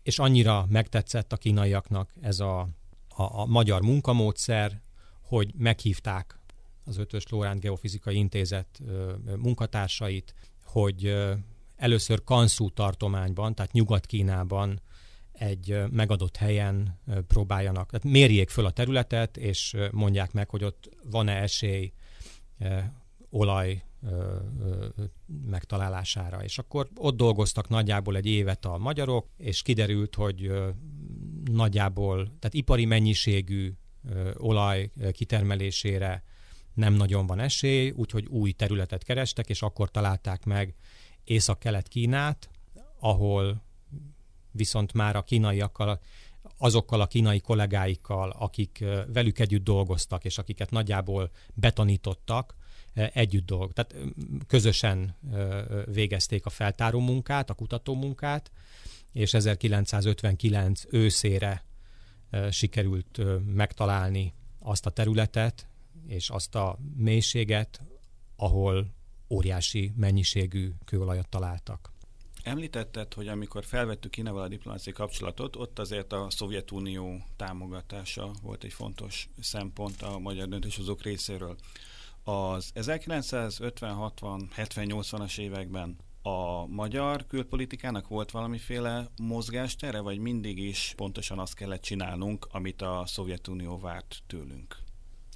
[0.03, 2.59] és annyira megtetszett a kínaiaknak ez a,
[3.07, 4.81] a, a magyar munkamódszer,
[5.21, 6.39] hogy meghívták
[6.85, 8.81] az Ötös Lóránt Geofizikai Intézet
[9.37, 11.15] munkatársait, hogy
[11.79, 14.81] először Kanszú tartományban, tehát Nyugat-Kínában
[15.31, 21.41] egy megadott helyen próbáljanak, tehát mérjék föl a területet, és mondják meg, hogy ott van-e
[21.41, 21.93] esély
[23.29, 23.83] olaj
[25.49, 26.43] megtalálására.
[26.43, 30.51] És akkor ott dolgoztak nagyjából egy évet a magyarok, és kiderült, hogy
[31.51, 33.73] nagyjából, tehát ipari mennyiségű
[34.37, 36.23] olaj kitermelésére
[36.73, 40.75] nem nagyon van esély, úgyhogy új területet kerestek, és akkor találták meg
[41.29, 42.49] Észak-Kelet-Kínát,
[42.99, 43.61] ahol
[44.51, 45.99] viszont már a kínaiakkal,
[46.57, 52.55] azokkal a kínai kollégáikkal, akik velük együtt dolgoztak, és akiket nagyjából betanítottak,
[52.93, 53.73] együtt dolg.
[53.73, 53.95] Tehát
[54.47, 55.15] közösen
[55.85, 58.51] végezték a feltáró munkát, a kutató munkát,
[59.11, 61.63] és 1959 őszére
[62.49, 63.19] sikerült
[63.53, 65.67] megtalálni azt a területet,
[66.07, 67.81] és azt a mélységet,
[68.35, 68.97] ahol
[69.29, 71.91] óriási mennyiségű kőolajat találtak.
[72.43, 78.73] Említetted, hogy amikor felvettük Kínával a diplomáciai kapcsolatot, ott azért a Szovjetunió támogatása volt egy
[78.73, 81.55] fontos szempont a magyar döntéshozók részéről.
[82.23, 90.93] Az 1950, 60, 70, 80-as években a magyar külpolitikának volt valamiféle mozgástere, vagy mindig is
[90.95, 94.77] pontosan azt kellett csinálnunk, amit a Szovjetunió várt tőlünk?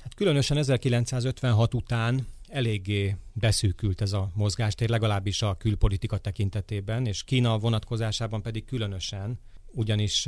[0.01, 7.58] Hát különösen 1956 után eléggé beszűkült ez a mozgástér, legalábbis a külpolitika tekintetében, és Kína
[7.58, 9.39] vonatkozásában pedig különösen,
[9.72, 10.28] ugyanis,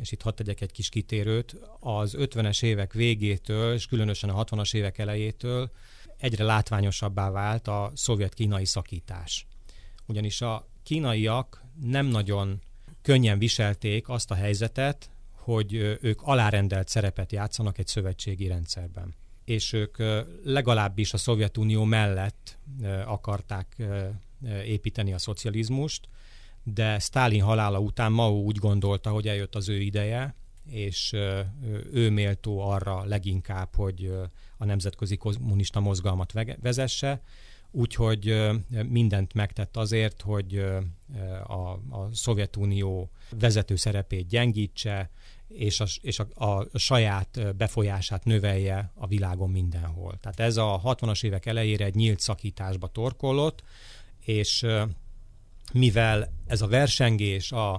[0.00, 4.74] és itt hadd tegyek egy kis kitérőt, az 50-es évek végétől, és különösen a 60-as
[4.74, 5.70] évek elejétől
[6.18, 9.46] egyre látványosabbá vált a szovjet-kínai szakítás.
[10.06, 12.60] Ugyanis a kínaiak nem nagyon
[13.02, 19.96] könnyen viselték azt a helyzetet, hogy ők alárendelt szerepet játszanak egy szövetségi rendszerben és ők
[20.44, 22.58] legalábbis a Szovjetunió mellett
[23.06, 23.76] akarták
[24.64, 26.08] építeni a szocializmust,
[26.62, 30.34] de Stalin halála után Mao úgy gondolta, hogy eljött az ő ideje,
[30.70, 31.12] és
[31.92, 34.12] ő méltó arra leginkább, hogy
[34.56, 37.22] a nemzetközi kommunista mozgalmat vezesse,
[37.70, 38.50] úgyhogy
[38.88, 40.64] mindent megtett azért, hogy
[41.46, 45.10] a, a Szovjetunió vezető szerepét gyengítse,
[45.48, 50.18] és, a, és a, a saját befolyását növelje a világon mindenhol.
[50.20, 53.62] Tehát ez a 60-as évek elejére egy nyílt szakításba torkollott,
[54.20, 54.66] és
[55.72, 57.72] mivel ez a versengés a,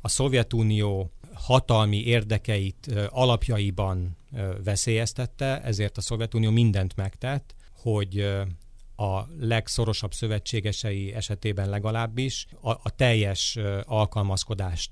[0.00, 4.16] a Szovjetunió hatalmi érdekeit alapjaiban
[4.64, 8.32] veszélyeztette, ezért a Szovjetunió mindent megtett, hogy
[9.02, 14.90] a legszorosabb szövetségesei esetében legalábbis a, a teljes alkalmazkodást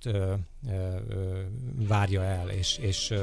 [1.88, 3.14] várja el, és, és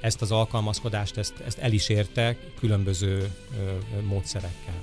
[0.00, 3.34] ezt az alkalmazkodást ezt, ezt el is érte különböző
[4.02, 4.82] módszerekkel.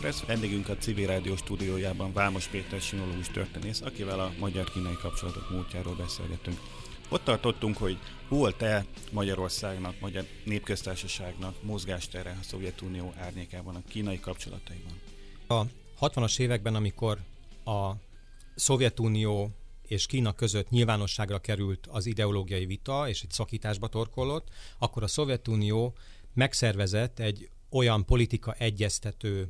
[0.00, 0.26] Orient Express.
[0.26, 6.60] Vendégünk a civil rádió stúdiójában Vámos Péter sinológus történész, akivel a magyar-kínai kapcsolatok múltjáról beszélgetünk.
[7.08, 14.92] Ott tartottunk, hogy volt-e Magyarországnak, Magyar Népköztársaságnak mozgástere a Szovjetunió árnyékában, a kínai kapcsolataiban?
[15.46, 15.64] A
[16.00, 17.18] 60-as években, amikor
[17.64, 17.92] a
[18.54, 19.50] Szovjetunió
[19.86, 25.94] és Kína között nyilvánosságra került az ideológiai vita, és egy szakításba torkollott, akkor a Szovjetunió
[26.34, 29.48] megszervezett egy olyan politika egyeztető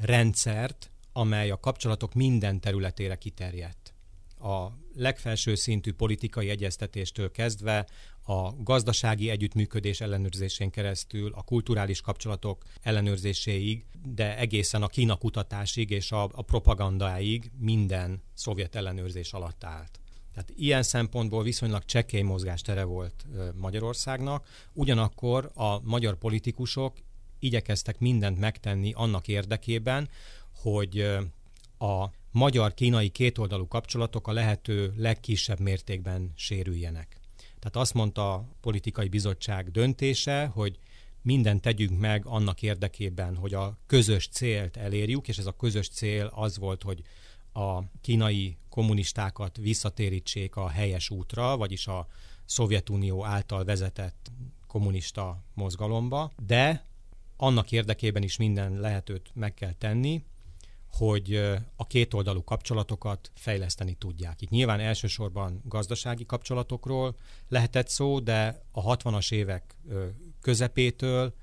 [0.00, 3.92] rendszert, amely a kapcsolatok minden területére kiterjedt.
[4.40, 7.86] a legfelső szintű politikai egyeztetéstől kezdve
[8.22, 16.12] a gazdasági együttműködés ellenőrzésén keresztül, a kulturális kapcsolatok ellenőrzéséig, de egészen a Kína kutatásig és
[16.12, 20.00] a, a propagandáig minden szovjet ellenőrzés alatt állt.
[20.32, 26.96] Tehát ilyen szempontból viszonylag csekély mozgástere volt Magyarországnak, ugyanakkor a magyar politikusok
[27.38, 30.08] igyekeztek mindent megtenni annak érdekében,
[30.54, 31.00] hogy
[31.78, 37.16] a magyar-kínai kétoldalú kapcsolatok a lehető legkisebb mértékben sérüljenek.
[37.58, 40.78] Tehát azt mondta a politikai bizottság döntése, hogy
[41.22, 46.30] mindent tegyünk meg annak érdekében, hogy a közös célt elérjük, és ez a közös cél
[46.34, 47.02] az volt, hogy
[47.52, 52.06] a kínai kommunistákat visszatérítsék a helyes útra, vagyis a
[52.44, 54.30] Szovjetunió által vezetett
[54.66, 56.87] kommunista mozgalomba, de
[57.40, 60.24] annak érdekében is minden lehetőt meg kell tenni,
[60.92, 61.34] hogy
[61.76, 64.40] a kétoldalú kapcsolatokat fejleszteni tudják.
[64.40, 67.16] Itt nyilván elsősorban gazdasági kapcsolatokról
[67.48, 69.76] lehetett szó, de a 60-as évek
[70.40, 71.34] közepétől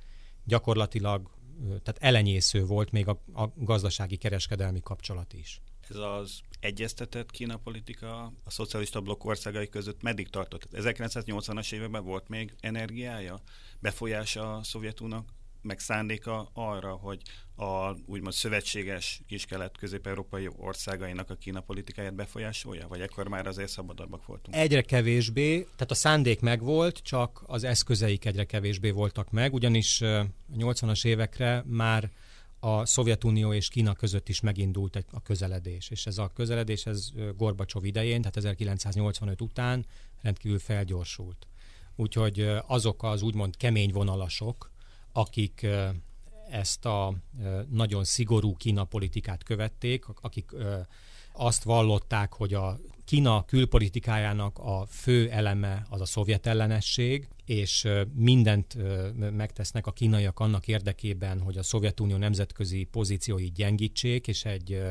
[0.44, 1.34] gyakorlatilag
[1.68, 5.62] tehát elenyésző volt még a, a gazdasági kereskedelmi kapcsolat is.
[5.90, 10.68] Ez az egyeztetett Kína politika a szocialista blokk országai között meddig tartott?
[10.72, 13.42] 1980-as években volt még energiája,
[13.80, 15.30] befolyása a Szovjetúnak
[15.66, 17.22] meg szándéka arra, hogy
[17.56, 22.88] a úgymond szövetséges kis-kelet-közép-európai országainak a Kína politikáját befolyásolja?
[22.88, 24.56] Vagy ekkor már azért szabadabbak voltunk?
[24.56, 30.28] Egyre kevésbé, tehát a szándék megvolt, csak az eszközeik egyre kevésbé voltak meg, ugyanis a
[30.58, 32.12] 80-as évekre már
[32.60, 37.12] a Szovjetunió és Kína között is megindult egy, a közeledés, és ez a közeledés ez
[37.38, 39.86] Gorbacsov idején, tehát 1985 után
[40.22, 41.48] rendkívül felgyorsult.
[41.96, 44.72] Úgyhogy azok az úgymond kemény vonalasok,
[45.16, 45.68] akik
[46.50, 47.14] ezt a
[47.70, 50.52] nagyon szigorú Kína politikát követték, akik
[51.32, 58.78] azt vallották, hogy a Kína külpolitikájának a fő eleme az a szovjet ellenesség, és mindent
[59.36, 64.82] megtesznek a kínaiak annak érdekében, hogy a Szovjetunió nemzetközi pozícióit gyengítsék, és egy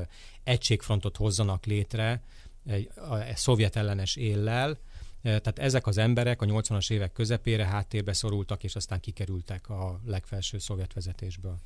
[0.44, 2.22] egységfrontot hozzanak létre
[2.66, 2.90] egy,
[3.26, 4.78] egy szovjet ellenes éllel,
[5.24, 10.58] tehát ezek az emberek a 80-as évek közepére háttérbe szorultak, és aztán kikerültek a legfelső
[10.58, 11.58] szovjet vezetésből.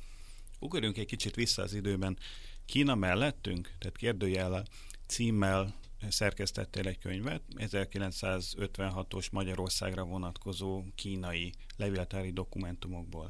[0.59, 2.17] Ugorjunk egy kicsit vissza az időben.
[2.65, 4.65] Kína mellettünk, tehát kérdőjel
[5.05, 5.73] címmel
[6.09, 13.29] szerkesztettél egy könyvet, 1956-os Magyarországra vonatkozó kínai levéltári dokumentumokból.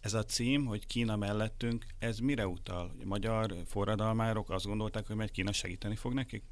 [0.00, 2.94] Ez a cím, hogy Kína mellettünk, ez mire utal?
[3.00, 6.42] A magyar forradalmárok azt gondolták, hogy majd Kína segíteni fog nekik?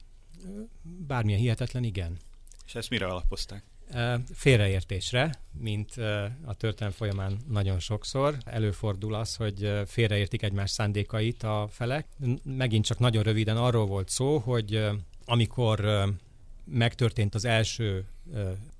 [0.82, 2.18] Bármilyen hihetetlen, igen.
[2.70, 3.64] És ezt mire alapozták?
[4.32, 5.96] Félreértésre, mint
[6.44, 8.36] a történelem folyamán nagyon sokszor.
[8.44, 12.06] Előfordul az, hogy félreértik egymás szándékait a felek.
[12.44, 14.88] Megint csak nagyon röviden arról volt szó, hogy
[15.24, 16.08] amikor
[16.64, 18.08] megtörtént az első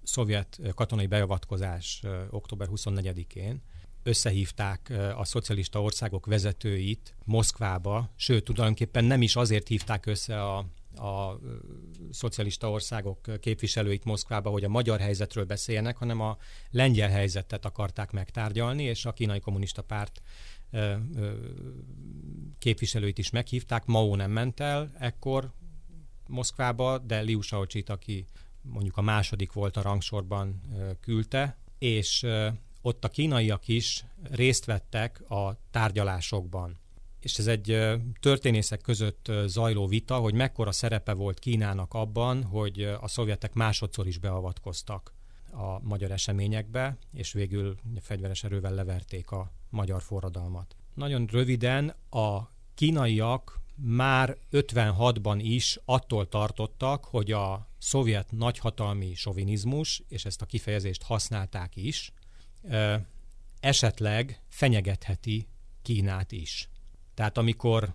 [0.02, 3.62] szovjet katonai beavatkozás október 24-én,
[4.02, 11.38] összehívták a szocialista országok vezetőit Moszkvába, sőt, tulajdonképpen nem is azért hívták össze a a
[12.10, 16.36] szocialista országok képviselőit Moszkvába, hogy a magyar helyzetről beszéljenek, hanem a
[16.70, 20.22] lengyel helyzetet akarták megtárgyalni, és a kínai kommunista párt
[22.58, 23.86] képviselőit is meghívták.
[23.86, 25.52] Mao nem ment el ekkor
[26.26, 28.26] Moszkvába, de Liu Shaoqit, aki
[28.62, 30.60] mondjuk a második volt a rangsorban,
[31.00, 32.26] küldte, és
[32.82, 36.79] ott a kínaiak is részt vettek a tárgyalásokban
[37.20, 37.78] és ez egy
[38.20, 44.18] történészek között zajló vita, hogy mekkora szerepe volt Kínának abban, hogy a szovjetek másodszor is
[44.18, 45.12] beavatkoztak
[45.52, 50.76] a magyar eseményekbe, és végül fegyveres erővel leverték a magyar forradalmat.
[50.94, 60.24] Nagyon röviden a kínaiak már 56-ban is attól tartottak, hogy a szovjet nagyhatalmi sovinizmus, és
[60.24, 62.12] ezt a kifejezést használták is,
[63.60, 65.48] esetleg fenyegetheti
[65.82, 66.68] Kínát is.
[67.20, 67.94] Tehát amikor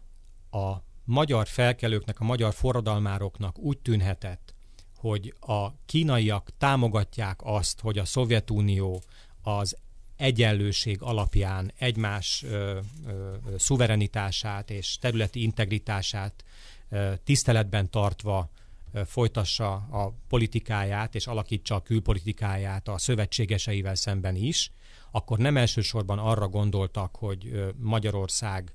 [0.52, 4.54] a magyar felkelőknek, a magyar forradalmároknak úgy tűnhetett,
[4.96, 9.02] hogy a kínaiak támogatják azt, hogy a Szovjetunió
[9.42, 9.78] az
[10.15, 16.44] egyenlőség alapján egymás ö, ö, szuverenitását és területi integritását
[16.90, 18.50] ö, tiszteletben tartva
[18.92, 24.71] ö, folytassa a politikáját és alakítsa a külpolitikáját a szövetségeseivel szemben is,
[25.12, 28.73] akkor nem elsősorban arra gondoltak, hogy ö, Magyarország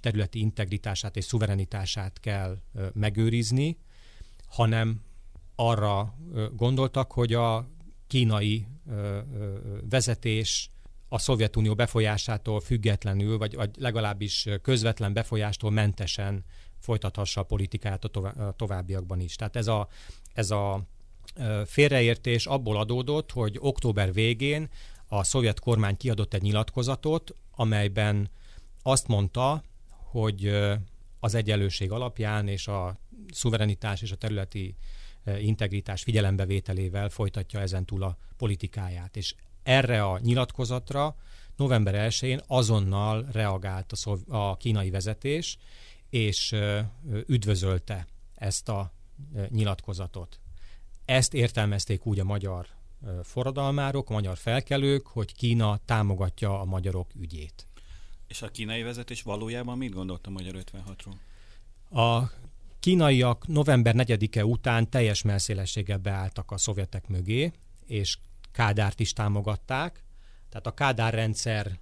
[0.00, 2.58] területi integritását és szuverenitását kell
[2.92, 3.78] megőrizni,
[4.48, 5.02] hanem
[5.54, 6.14] arra
[6.56, 7.68] gondoltak, hogy a
[8.06, 8.66] kínai
[9.88, 10.70] vezetés
[11.08, 16.44] a Szovjetunió befolyásától függetlenül, vagy, vagy legalábbis közvetlen befolyástól mentesen
[16.78, 19.36] folytathassa a politikáját a továbbiakban is.
[19.36, 19.88] Tehát ez a,
[20.32, 20.82] ez a
[21.66, 24.68] félreértés abból adódott, hogy október végén
[25.08, 28.30] a szovjet kormány kiadott egy nyilatkozatot, amelyben
[28.82, 29.62] azt mondta,
[30.20, 30.50] hogy
[31.20, 32.98] az egyenlőség alapján és a
[33.32, 34.76] szuverenitás és a területi
[35.38, 39.16] integritás figyelembevételével folytatja ezen túl a politikáját.
[39.16, 41.16] És erre a nyilatkozatra
[41.56, 45.58] november 1-én azonnal reagált a, szov- a kínai vezetés,
[46.10, 46.54] és
[47.26, 48.92] üdvözölte ezt a
[49.48, 50.40] nyilatkozatot.
[51.04, 52.66] Ezt értelmezték úgy a magyar
[53.22, 57.67] forradalmárok, a magyar felkelők, hogy Kína támogatja a magyarok ügyét.
[58.28, 61.14] És a kínai vezetés valójában mit gondolt a Magyar 56-ról?
[61.90, 62.30] A
[62.80, 67.52] kínaiak november 4-e után teljes melszélességgel beálltak a szovjetek mögé,
[67.86, 68.18] és
[68.52, 70.04] Kádárt is támogatták.
[70.48, 71.78] Tehát a Kádár rendszer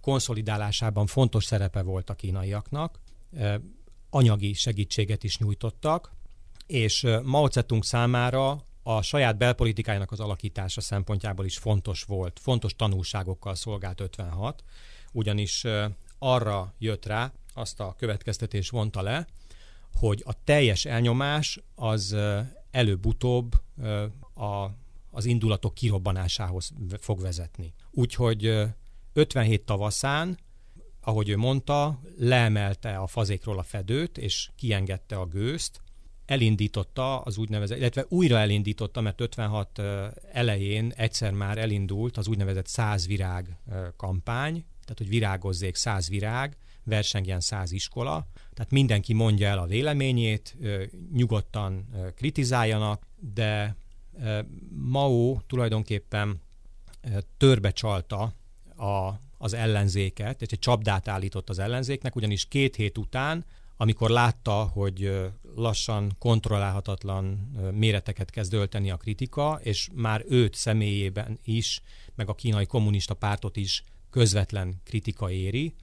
[0.00, 3.00] konszolidálásában fontos szerepe volt a kínaiaknak.
[4.10, 6.12] Anyagi segítséget is nyújtottak,
[6.66, 13.54] és Mao Zedong számára a saját belpolitikájának az alakítása szempontjából is fontos volt, fontos tanulságokkal
[13.54, 14.64] szolgált 56,
[15.18, 15.64] ugyanis
[16.18, 19.26] arra jött rá, azt a következtetés vonta le,
[19.94, 22.16] hogy a teljes elnyomás az
[22.70, 23.52] előbb-utóbb
[24.34, 24.70] a,
[25.10, 27.74] az indulatok kirobbanásához fog vezetni.
[27.90, 28.66] Úgyhogy
[29.12, 30.38] 57 tavaszán,
[31.00, 35.80] ahogy ő mondta, leemelte a fazékról a fedőt, és kiengedte a gőzt,
[36.26, 39.82] elindította az úgynevezett, illetve újra elindította, mert 56
[40.32, 43.58] elején egyszer már elindult az úgynevezett száz virág
[43.96, 50.56] kampány, tehát hogy virágozzék száz virág, versengjen száz iskola, tehát mindenki mondja el a véleményét,
[51.12, 53.76] nyugodtan kritizáljanak, de
[54.70, 56.40] Mao tulajdonképpen
[57.36, 58.34] törbe csalta
[58.76, 63.44] a, az ellenzéket, és egy csapdát állított az ellenzéknek, ugyanis két hét után
[63.80, 65.10] amikor látta, hogy
[65.54, 71.82] lassan kontrollálhatatlan méreteket kezd ölteni a kritika, és már őt személyében is,
[72.14, 75.74] meg a kínai kommunista pártot is közvetlen kritika éri,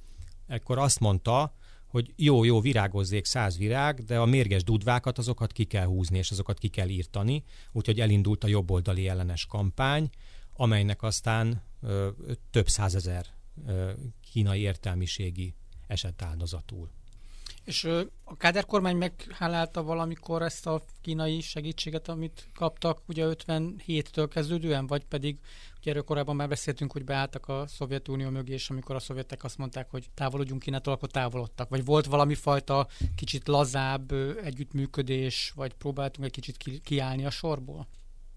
[0.47, 1.53] ekkor azt mondta,
[1.87, 6.31] hogy jó, jó, virágozzék száz virág, de a mérges dudvákat azokat ki kell húzni, és
[6.31, 10.09] azokat ki kell írtani, úgyhogy elindult a jobboldali ellenes kampány,
[10.53, 12.09] amelynek aztán ö,
[12.51, 13.25] több százezer
[13.67, 13.91] ö,
[14.31, 15.53] kínai értelmiségi
[15.87, 16.89] esett áldozatul.
[17.63, 17.83] És
[18.23, 25.05] a Káder kormány meghálálta valamikor ezt a kínai segítséget, amit kaptak, ugye 57-től kezdődően, vagy
[25.05, 25.39] pedig,
[25.85, 29.57] ugye erről korábban már beszéltünk, hogy beálltak a Szovjetunió mögé, és amikor a szovjetek azt
[29.57, 31.69] mondták, hogy távolodjunk Kínától, akkor távolodtak.
[31.69, 34.11] Vagy volt valami fajta kicsit lazább
[34.43, 37.87] együttműködés, vagy próbáltunk egy kicsit ki- kiállni a sorból?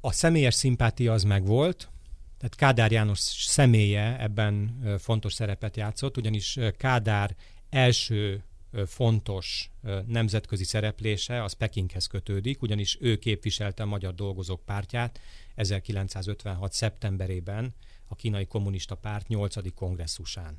[0.00, 1.90] A személyes szimpátia az megvolt,
[2.38, 7.36] tehát Kádár János személye ebben fontos szerepet játszott, ugyanis Kádár
[7.70, 8.44] első
[8.86, 9.70] fontos
[10.06, 15.20] nemzetközi szereplése az Pekinghez kötődik, ugyanis ő képviselte a Magyar Dolgozók Pártját
[15.54, 16.72] 1956.
[16.72, 17.74] szeptemberében
[18.08, 19.74] a kínai kommunista párt 8.
[19.74, 20.58] kongresszusán.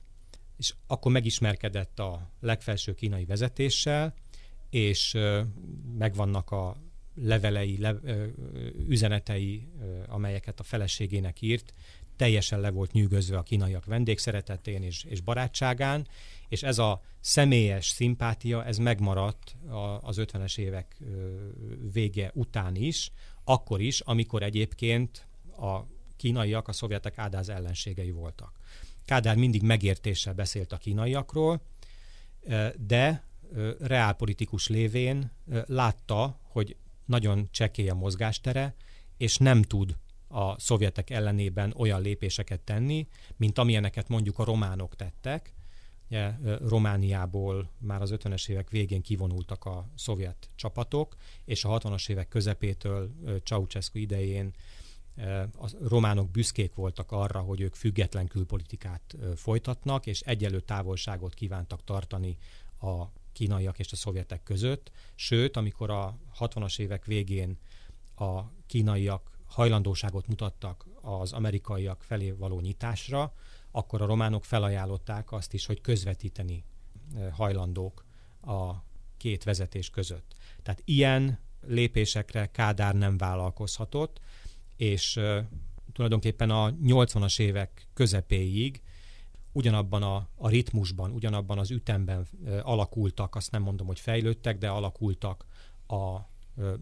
[0.58, 4.14] És akkor megismerkedett a legfelső kínai vezetéssel,
[4.70, 5.18] és
[5.98, 6.78] megvannak a
[7.16, 7.96] levelei, le,
[8.88, 9.68] üzenetei,
[10.08, 11.74] amelyeket a feleségének írt,
[12.20, 16.08] teljesen le volt nyűgözve a kínaiak vendégszeretetén és, és barátságán,
[16.48, 19.56] és ez a személyes szimpátia, ez megmaradt
[20.02, 20.98] az 50-es évek
[21.94, 23.12] vége után is,
[23.44, 25.80] akkor is, amikor egyébként a
[26.18, 28.60] kínaiak a szovjetek ádáz ellenségei voltak.
[29.06, 31.62] Kádár mindig megértéssel beszélt a kínaiakról,
[32.78, 33.24] de
[33.80, 35.32] reálpolitikus lévén
[35.66, 38.76] látta, hogy nagyon csekély a mozgástere,
[39.18, 39.96] és nem tud
[40.30, 43.08] a szovjetek ellenében olyan lépéseket tenni,
[43.38, 45.54] mint amilyeneket mondjuk a románok tettek,
[46.10, 51.16] Ugye, Romániából már az 50-es évek végén kivonultak a szovjet csapatok,
[51.46, 53.12] és a 60-as évek közepétől
[53.44, 54.54] Ceausescu idején
[55.58, 62.38] a románok büszkék voltak arra, hogy ők független külpolitikát folytatnak, és egyelő távolságot kívántak tartani
[62.80, 64.92] a kínaiak és a szovjetek között.
[65.16, 67.58] Sőt, amikor a 60-as évek végén
[68.16, 73.34] a kínaiak hajlandóságot mutattak az amerikaiak felé való nyitásra,
[73.72, 76.64] akkor a románok felajánlották azt is, hogy közvetíteni
[77.32, 78.06] hajlandók
[78.42, 78.74] a
[79.18, 80.36] két vezetés között.
[80.64, 84.20] Tehát ilyen lépésekre Kádár nem vállalkozhatott,
[84.76, 85.40] és uh,
[85.94, 88.82] tulajdonképpen a 80-as évek közepéig
[89.52, 94.70] ugyanabban a, a ritmusban, ugyanabban az ütemben uh, alakultak, azt nem mondom, hogy fejlődtek, de
[94.70, 95.46] alakultak
[95.88, 96.20] a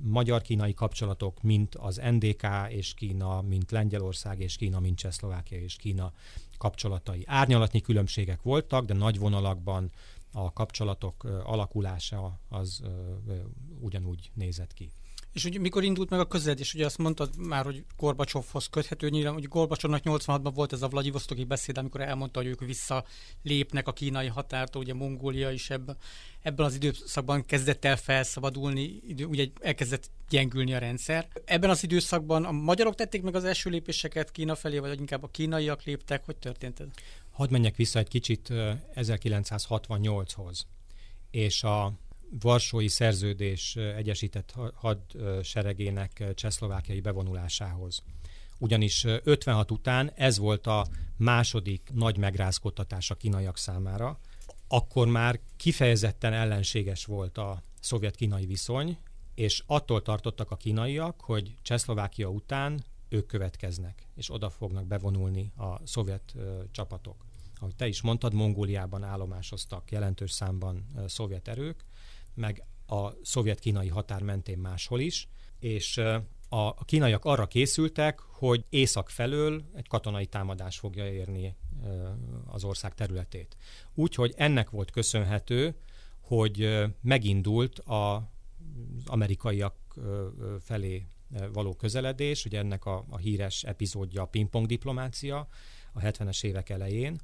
[0.01, 6.13] magyar-kínai kapcsolatok, mint az NDK és Kína, mint Lengyelország és Kína, mint Csehszlovákia és Kína
[6.57, 7.23] kapcsolatai.
[7.25, 9.91] Árnyalatnyi különbségek voltak, de nagy vonalakban
[10.31, 12.83] a kapcsolatok alakulása az
[13.79, 14.91] ugyanúgy nézett ki.
[15.37, 16.73] És ugye mikor indult meg a közeledés?
[16.73, 21.43] Ugye azt mondtad már, hogy Gorbacsovhoz köthető, nyilván, hogy Gorbacsovnak 86-ban volt ez a Vladivostoki
[21.43, 25.97] beszéd, amikor elmondta, hogy ők visszalépnek a kínai határtól, ugye Mongólia is ebben,
[26.41, 31.27] ebben az időszakban kezdett el felszabadulni, ugye elkezdett gyengülni a rendszer.
[31.45, 35.27] Ebben az időszakban a magyarok tették meg az első lépéseket Kína felé, vagy inkább a
[35.27, 36.25] kínaiak léptek?
[36.25, 36.87] Hogy történt ez?
[37.31, 38.47] Hadd menjek vissza egy kicsit
[38.95, 40.67] 1968-hoz,
[41.31, 41.93] és a
[42.29, 48.03] Varsói Szerződés egyesített hadseregének csehszlovákiai bevonulásához.
[48.59, 54.19] Ugyanis 56 után ez volt a második nagy megrázkodtatás a kínaiak számára.
[54.67, 58.97] Akkor már kifejezetten ellenséges volt a szovjet-kínai viszony,
[59.35, 65.87] és attól tartottak a kínaiak, hogy Csehszlovákia után ők következnek, és oda fognak bevonulni a
[65.87, 67.25] szovjet ö, csapatok.
[67.59, 71.85] Ahogy te is mondtad, Mongóliában állomásoztak jelentős számban ö, szovjet erők,
[72.37, 75.27] meg a szovjet-kínai határ mentén máshol is,
[75.59, 76.01] és
[76.49, 81.55] a kínaiak arra készültek, hogy észak felől egy katonai támadás fogja érni
[82.45, 83.57] az ország területét.
[83.93, 85.75] Úgyhogy ennek volt köszönhető,
[86.19, 88.21] hogy megindult az
[89.05, 89.75] amerikaiak
[90.59, 91.07] felé
[91.53, 95.47] való közeledés, ugye ennek a, a híres epizódja a pingpong diplomácia
[95.93, 97.19] a 70-es évek elején.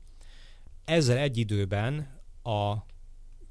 [0.85, 2.75] Ezzel egy időben a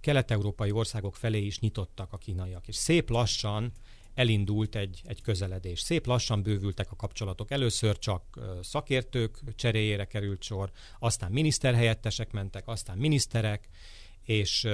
[0.03, 3.73] kelet-európai országok felé is nyitottak a kínaiak, és szép lassan
[4.15, 5.81] elindult egy, egy közeledés.
[5.81, 7.51] Szép lassan bővültek a kapcsolatok.
[7.51, 13.69] Először csak szakértők cseréjére került sor, aztán miniszterhelyettesek mentek, aztán miniszterek,
[14.23, 14.69] és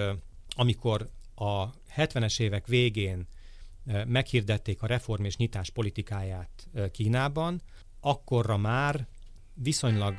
[0.49, 3.27] amikor a 70-es évek végén
[4.07, 7.63] meghirdették a reform és nyitás politikáját Kínában,
[8.01, 9.07] akkorra már
[9.55, 10.15] viszonylag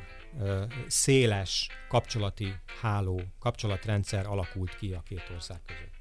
[0.86, 5.99] széles kapcsolati háló, kapcsolatrendszer alakult ki a két ország között.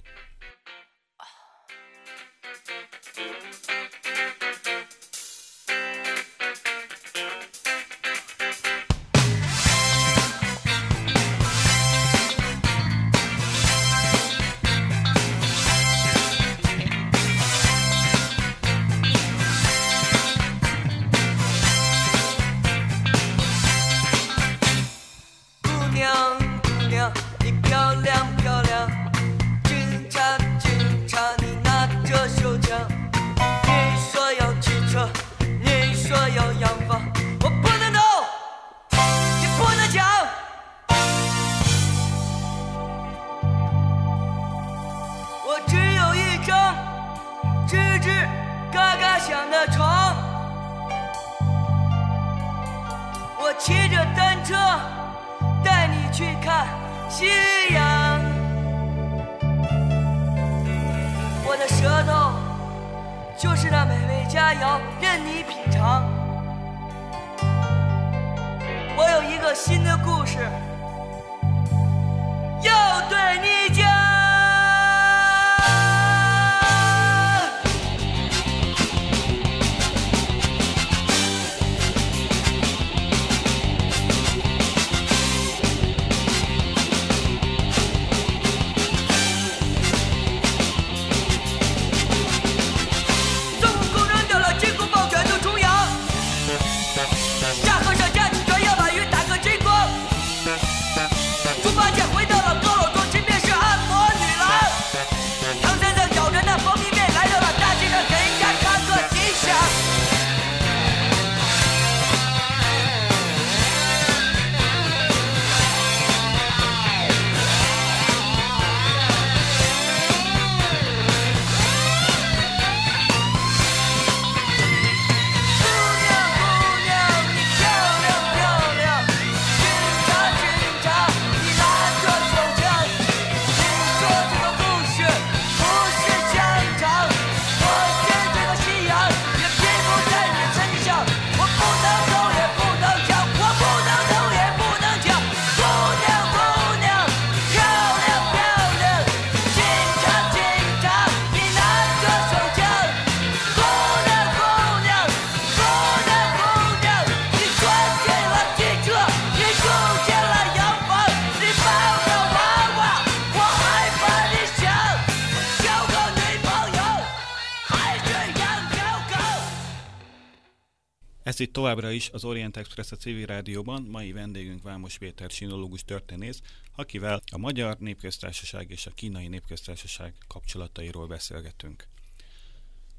[171.40, 175.84] Ez itt továbbra is az Orient Express a civil rádióban, mai vendégünk Vámos Péter sinológus
[175.84, 176.42] történész,
[176.76, 181.88] akivel a Magyar Népköztársaság és a Kínai Népköztársaság kapcsolatairól beszélgetünk.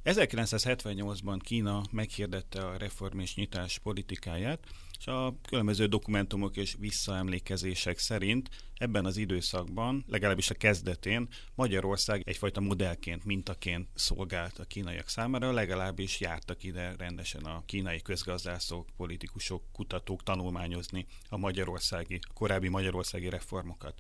[0.05, 4.66] 1978-ban Kína meghirdette a reform és nyitás politikáját,
[5.01, 12.61] és a különböző dokumentumok és visszaemlékezések szerint ebben az időszakban, legalábbis a kezdetén Magyarország egyfajta
[12.61, 20.22] modellként, mintaként szolgált a kínaiak számára, legalábbis jártak ide rendesen a kínai közgazdászok, politikusok, kutatók
[20.22, 23.98] tanulmányozni a magyarországi, korábbi magyarországi reformokat.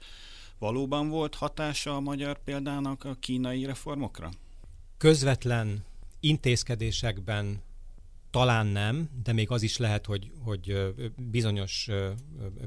[0.58, 4.30] Valóban volt hatása a magyar példának a kínai reformokra?
[4.96, 5.84] Közvetlen
[6.20, 7.62] intézkedésekben
[8.30, 11.88] talán nem, de még az is lehet, hogy, hogy bizonyos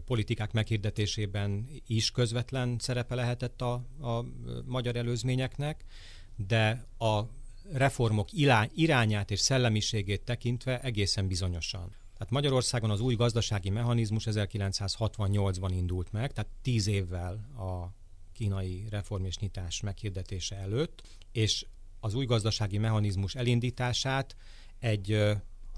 [0.06, 4.26] politikák meghirdetésében is közvetlen szerepe lehetett a, a
[4.66, 5.86] magyar előzményeknek,
[6.36, 7.22] de a
[7.72, 8.30] reformok
[8.74, 11.96] irányát és szellemiségét tekintve egészen bizonyosan.
[12.14, 17.94] Tehát Magyarországon az új gazdasági mechanizmus 1968-ban indult meg, tehát tíz évvel a
[18.34, 21.02] kínai reform és nyitás meghirdetése előtt,
[21.32, 21.66] és
[22.00, 24.36] az új gazdasági mechanizmus elindítását
[24.80, 25.34] egy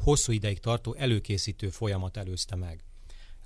[0.05, 2.83] hosszú ideig tartó előkészítő folyamat előzte meg.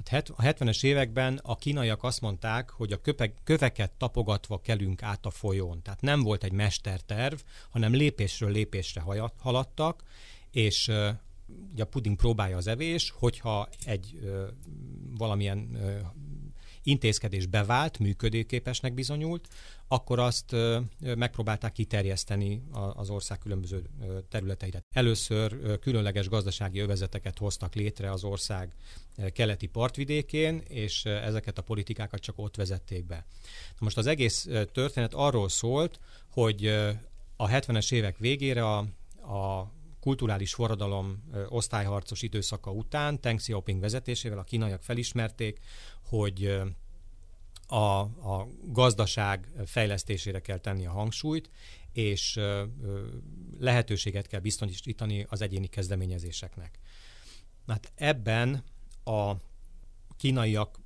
[0.06, 5.26] Hát a 70-es években a kínaiak azt mondták, hogy a köpe, köveket tapogatva kelünk át
[5.26, 5.82] a folyón.
[5.82, 7.40] Tehát nem volt egy mesterterv,
[7.70, 9.04] hanem lépésről lépésre
[9.38, 10.04] haladtak,
[10.52, 10.92] és
[11.72, 14.20] ugye a puding próbálja az evés, hogyha egy
[15.18, 15.78] valamilyen
[16.84, 19.48] intézkedés bevált, működőképesnek bizonyult,
[19.88, 20.56] akkor azt
[21.00, 22.64] megpróbálták kiterjeszteni
[22.94, 23.90] az ország különböző
[24.30, 24.84] területeire.
[24.90, 28.76] Először különleges gazdasági övezeteket hoztak létre az ország
[29.34, 33.26] keleti partvidékén, és ezeket a politikákat csak ott vezették be.
[33.70, 36.00] Na most az egész történet arról szólt,
[36.32, 36.66] hogy
[37.36, 38.78] a 70-es évek végére a,
[39.22, 45.60] a kulturális forradalom osztályharcos időszaka után Teng Xiaoping vezetésével a kínaiak felismerték,
[46.04, 46.62] hogy
[47.68, 48.00] a,
[48.34, 51.50] a gazdaság fejlesztésére kell tenni a hangsúlyt,
[51.94, 52.40] és
[53.60, 56.80] lehetőséget kell biztosítani az egyéni kezdeményezéseknek.
[57.68, 58.64] Hát ebben
[59.04, 59.32] a
[60.18, 60.80] kínaiak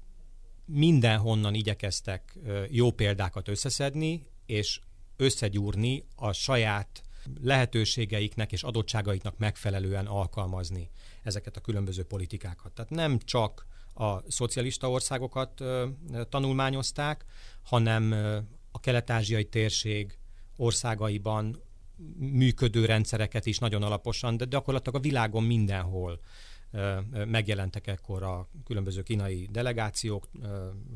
[0.66, 2.38] mindenhonnan igyekeztek
[2.70, 4.80] jó példákat összeszedni, és
[5.18, 7.03] összegyúrni a saját
[7.42, 10.90] lehetőségeiknek és adottságaiknak megfelelően alkalmazni
[11.24, 12.72] ezeket a különböző politikákat.
[12.72, 15.90] Tehát nem csak a szocialista országokat ö,
[16.30, 17.26] tanulmányozták,
[17.64, 18.12] hanem
[18.72, 20.18] a kelet-ázsiai térség
[20.56, 21.62] országaiban
[22.18, 26.20] működő rendszereket is nagyon alaposan, de gyakorlatilag a világon mindenhol
[27.26, 30.30] megjelentek ekkor a különböző kínai delegációk,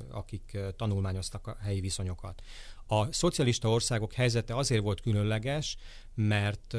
[0.10, 2.42] akik tanulmányoztak a helyi viszonyokat.
[2.88, 5.78] A szocialista országok helyzete azért volt különleges,
[6.16, 6.74] mert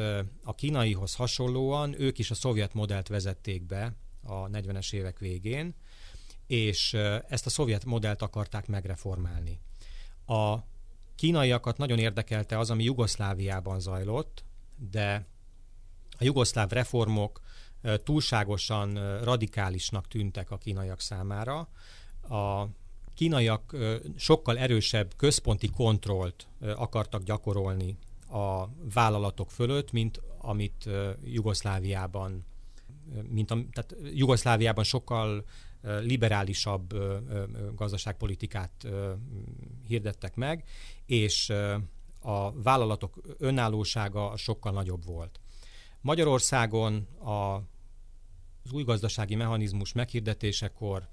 [0.45, 5.75] a kínaihoz hasonlóan ők is a szovjet modellt vezették be a 40-es évek végén,
[6.47, 6.95] és
[7.29, 9.61] ezt a szovjet modellt akarták megreformálni.
[10.27, 10.57] A
[11.15, 14.45] kínaiakat nagyon érdekelte az, ami Jugoszláviában zajlott,
[14.77, 15.27] de
[16.19, 17.41] a jugoszláv reformok
[18.05, 21.69] túlságosan radikálisnak tűntek a kínaiak számára.
[22.29, 22.65] A
[23.19, 23.77] kínaiak
[24.17, 27.97] sokkal erősebb központi kontrollt akartak gyakorolni
[28.31, 28.65] a
[28.95, 30.89] vállalatok fölött, mint amit
[31.25, 32.45] Jugoszláviában,
[33.29, 35.45] mint a, tehát Jugoszláviában sokkal
[36.01, 36.95] liberálisabb
[37.75, 38.89] gazdaságpolitikát
[39.87, 40.65] hirdettek meg,
[41.07, 41.53] és
[42.21, 45.41] a vállalatok önállósága sokkal nagyobb volt.
[46.01, 47.55] Magyarországon a,
[48.65, 51.09] az új gazdasági mechanizmus meghirdetésekor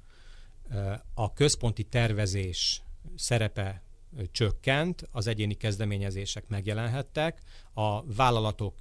[1.13, 2.81] a központi tervezés
[3.15, 3.83] szerepe
[4.31, 7.41] csökkent, az egyéni kezdeményezések megjelenhettek,
[7.73, 8.75] a vállalatok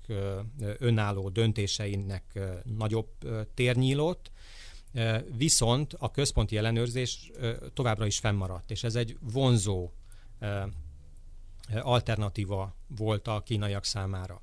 [0.79, 3.09] önálló döntéseinek nagyobb
[3.55, 4.31] tér nyílott,
[5.37, 7.31] viszont a központi ellenőrzés
[7.73, 9.91] továbbra is fennmaradt, és ez egy vonzó
[11.81, 14.43] alternatíva volt a kínaiak számára.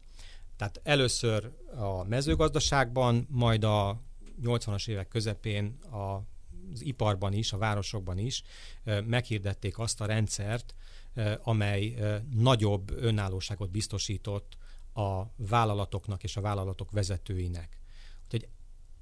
[0.56, 4.02] Tehát először a mezőgazdaságban, majd a
[4.44, 6.22] 80-as évek közepén a
[6.74, 8.44] az iparban is, a városokban is
[9.06, 10.76] meghirdették azt a rendszert,
[11.44, 11.96] amely
[12.34, 14.58] nagyobb önállóságot biztosított
[14.94, 17.80] a vállalatoknak és a vállalatok vezetőinek.
[18.24, 18.48] Úgyhogy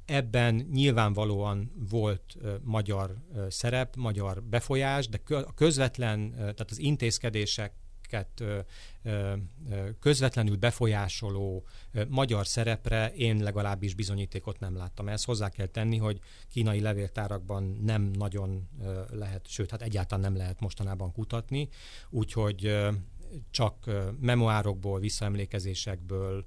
[0.05, 3.15] ebben nyilvánvalóan volt magyar
[3.49, 7.73] szerep, magyar befolyás, de a közvetlen, tehát az intézkedések
[9.99, 11.65] közvetlenül befolyásoló
[12.07, 15.07] magyar szerepre én legalábbis bizonyítékot nem láttam.
[15.07, 18.69] Ezt hozzá kell tenni, hogy kínai levéltárakban nem nagyon
[19.11, 21.69] lehet, sőt, hát egyáltalán nem lehet mostanában kutatni,
[22.09, 22.77] úgyhogy
[23.51, 23.85] csak
[24.19, 26.45] memoárokból, visszaemlékezésekből,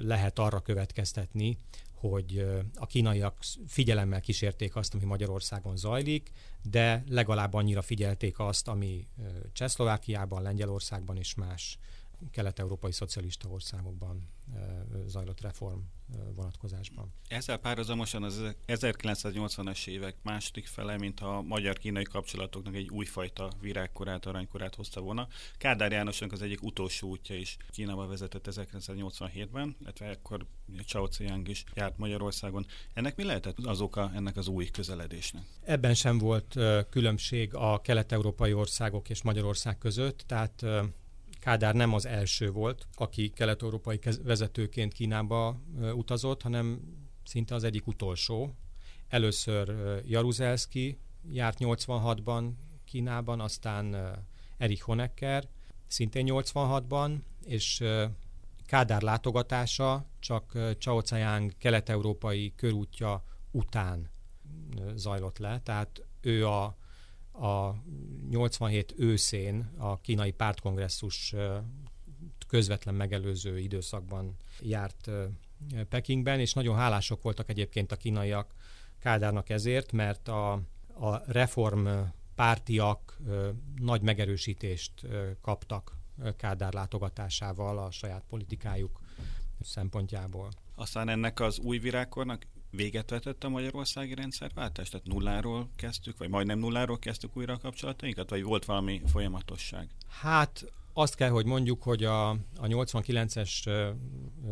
[0.00, 1.56] lehet arra következtetni,
[1.96, 6.30] hogy a kínaiak figyelemmel kísérték azt, ami Magyarországon zajlik,
[6.62, 9.06] de legalább annyira figyelték azt, ami
[9.52, 11.78] Csehszlovákiában, Lengyelországban és más
[12.30, 14.28] kelet-európai szocialista országokban
[15.06, 15.78] zajlott reform
[16.34, 17.12] vonatkozásban.
[17.28, 24.74] Ezzel párhuzamosan az 1980-as évek második fele, mint a magyar-kínai kapcsolatoknak egy újfajta virágkorát, aranykorát
[24.74, 25.28] hozta volna.
[25.58, 30.46] Kádár Jánosnak az egyik utolsó útja is Kínába vezetett 1987-ben, illetve ekkor
[30.84, 32.66] Chao Ziyang is járt Magyarországon.
[32.92, 35.44] Ennek mi lehetett az oka ennek az új közeledésnek?
[35.64, 36.58] Ebben sem volt
[36.90, 40.64] különbség a kelet-európai országok és Magyarország között, tehát
[41.46, 45.60] Kádár nem az első volt, aki kelet-európai vezetőként Kínába
[45.94, 46.80] utazott, hanem
[47.24, 48.54] szinte az egyik utolsó.
[49.08, 49.74] Először
[50.06, 50.98] Jaruzelski
[51.30, 52.50] járt 86-ban
[52.84, 53.96] Kínában, aztán
[54.58, 55.48] Erich Honecker,
[55.86, 57.84] szintén 86-ban, és
[58.64, 64.10] Kádár látogatása csak Chao Cayang kelet-európai körútja után
[64.94, 66.76] zajlott le, tehát ő a
[67.40, 67.74] a
[68.30, 71.34] 87 őszén a kínai pártkongresszus
[72.48, 75.10] közvetlen megelőző időszakban járt
[75.88, 78.54] Pekingben, és nagyon hálások voltak egyébként a kínaiak
[78.98, 80.52] Kádárnak ezért, mert a,
[80.94, 81.88] a reform
[82.34, 83.18] pártiak
[83.76, 84.92] nagy megerősítést
[85.40, 85.96] kaptak
[86.36, 89.00] Kádár látogatásával a saját politikájuk
[89.60, 90.48] szempontjából.
[90.74, 92.46] Aztán ennek az új virágkornak
[92.76, 94.88] véget vetett a magyarországi rendszerváltás?
[94.88, 99.88] Tehát nulláról kezdtük, vagy majdnem nulláról kezdtük újra a kapcsolatainkat, vagy volt valami folyamatosság?
[100.08, 103.92] Hát azt kell, hogy mondjuk, hogy a, a 89-es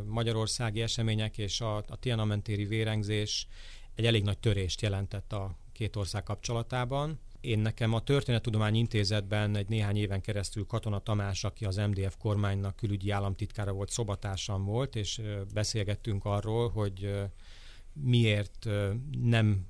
[0.06, 3.46] magyarországi események és a, a Tiananmen téri vérengzés
[3.94, 7.20] egy elég nagy törést jelentett a két ország kapcsolatában.
[7.40, 12.76] Én nekem a Történettudomány Intézetben egy néhány éven keresztül Katona Tamás, aki az MDF kormánynak
[12.76, 15.20] külügyi államtitkára volt, szobatársam volt, és
[15.54, 17.14] beszélgettünk arról, hogy
[17.94, 18.68] miért
[19.20, 19.66] nem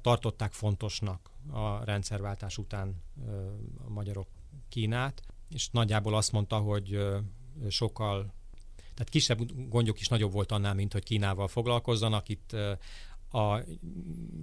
[0.00, 3.02] tartották fontosnak a rendszerváltás után
[3.86, 4.28] a magyarok
[4.68, 6.98] Kínát, és nagyjából azt mondta, hogy
[7.68, 8.32] sokkal,
[8.94, 12.28] tehát kisebb gondjuk is nagyobb volt annál, mint hogy Kínával foglalkozzanak.
[12.28, 12.56] Itt
[13.30, 13.62] a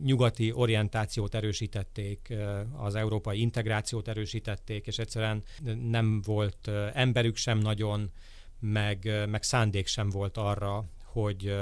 [0.04, 2.34] nyugati orientációt erősítették,
[2.78, 5.44] az európai integrációt erősítették, és egyszerűen
[5.90, 8.12] nem volt emberük sem nagyon,
[8.60, 11.56] meg, meg szándék sem volt arra, hogy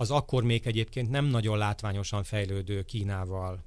[0.00, 3.64] az akkor még egyébként nem nagyon látványosan fejlődő Kínával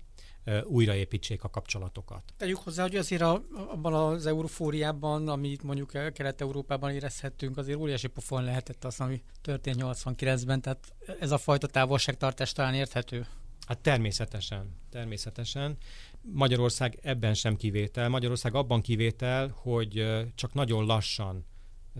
[0.63, 2.23] újraépítsék a kapcsolatokat.
[2.37, 8.43] Tegyük hozzá, hogy azért a, abban az eurofóriában, amit mondjuk Kelet-Európában érezhettünk, azért óriási pofon
[8.43, 13.25] lehetett az, ami történt 89-ben, tehát ez a fajta távolságtartás talán érthető.
[13.67, 15.77] Hát természetesen, természetesen.
[16.21, 18.09] Magyarország ebben sem kivétel.
[18.09, 20.05] Magyarország abban kivétel, hogy
[20.35, 21.45] csak nagyon lassan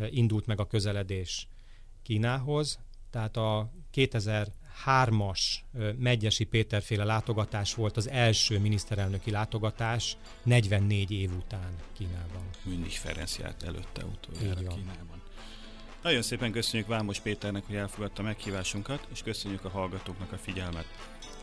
[0.10, 1.48] indult meg a közeledés
[2.04, 2.80] Kínához,
[3.12, 5.40] tehát a 2003-as
[5.98, 12.50] Megyesi Péterféle látogatás volt az első miniszterelnöki látogatás 44 év után Kínában.
[12.64, 15.22] Münich Ferenc járt előtte utoljára Kínában.
[16.04, 20.86] Nagyon szépen köszönjük Vámos Péternek, hogy elfogadta meghívásunkat, és köszönjük a hallgatóknak a figyelmet.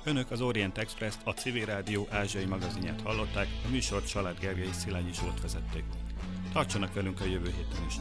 [0.05, 4.75] Önök az Orient Express, a Civil Rádió ázsiai magazinját hallották, a műsort Család Gergely és
[4.75, 5.85] Szilágyi Zsolt vezették.
[6.53, 7.95] Tartsanak velünk a jövő héten is.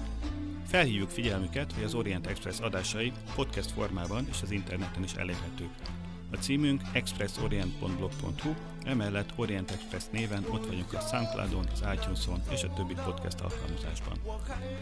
[0.67, 5.71] Felhívjuk figyelmüket, hogy az Orient Express adásai podcast formában és az interneten is elérhetők.
[6.33, 12.73] A címünk expressorient.blog.hu, emellett Orient Express néven ott vagyunk a Soundcloudon, az iTunes-on és a
[12.73, 14.19] többi podcast alkalmazásban.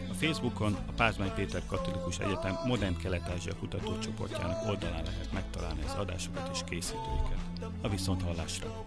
[0.09, 6.49] A Facebookon a Pázmány Péter Katolikus Egyetem Modern Kelet-Ázsia kutatócsoportjának oldalán lehet megtalálni az adásokat
[6.53, 7.39] és készítőiket.
[7.81, 8.85] A viszonthallásra!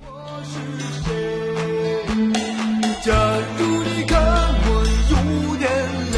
[3.04, 4.16] 假如你看
[4.64, 5.68] 我有点
[6.12, 6.17] 累。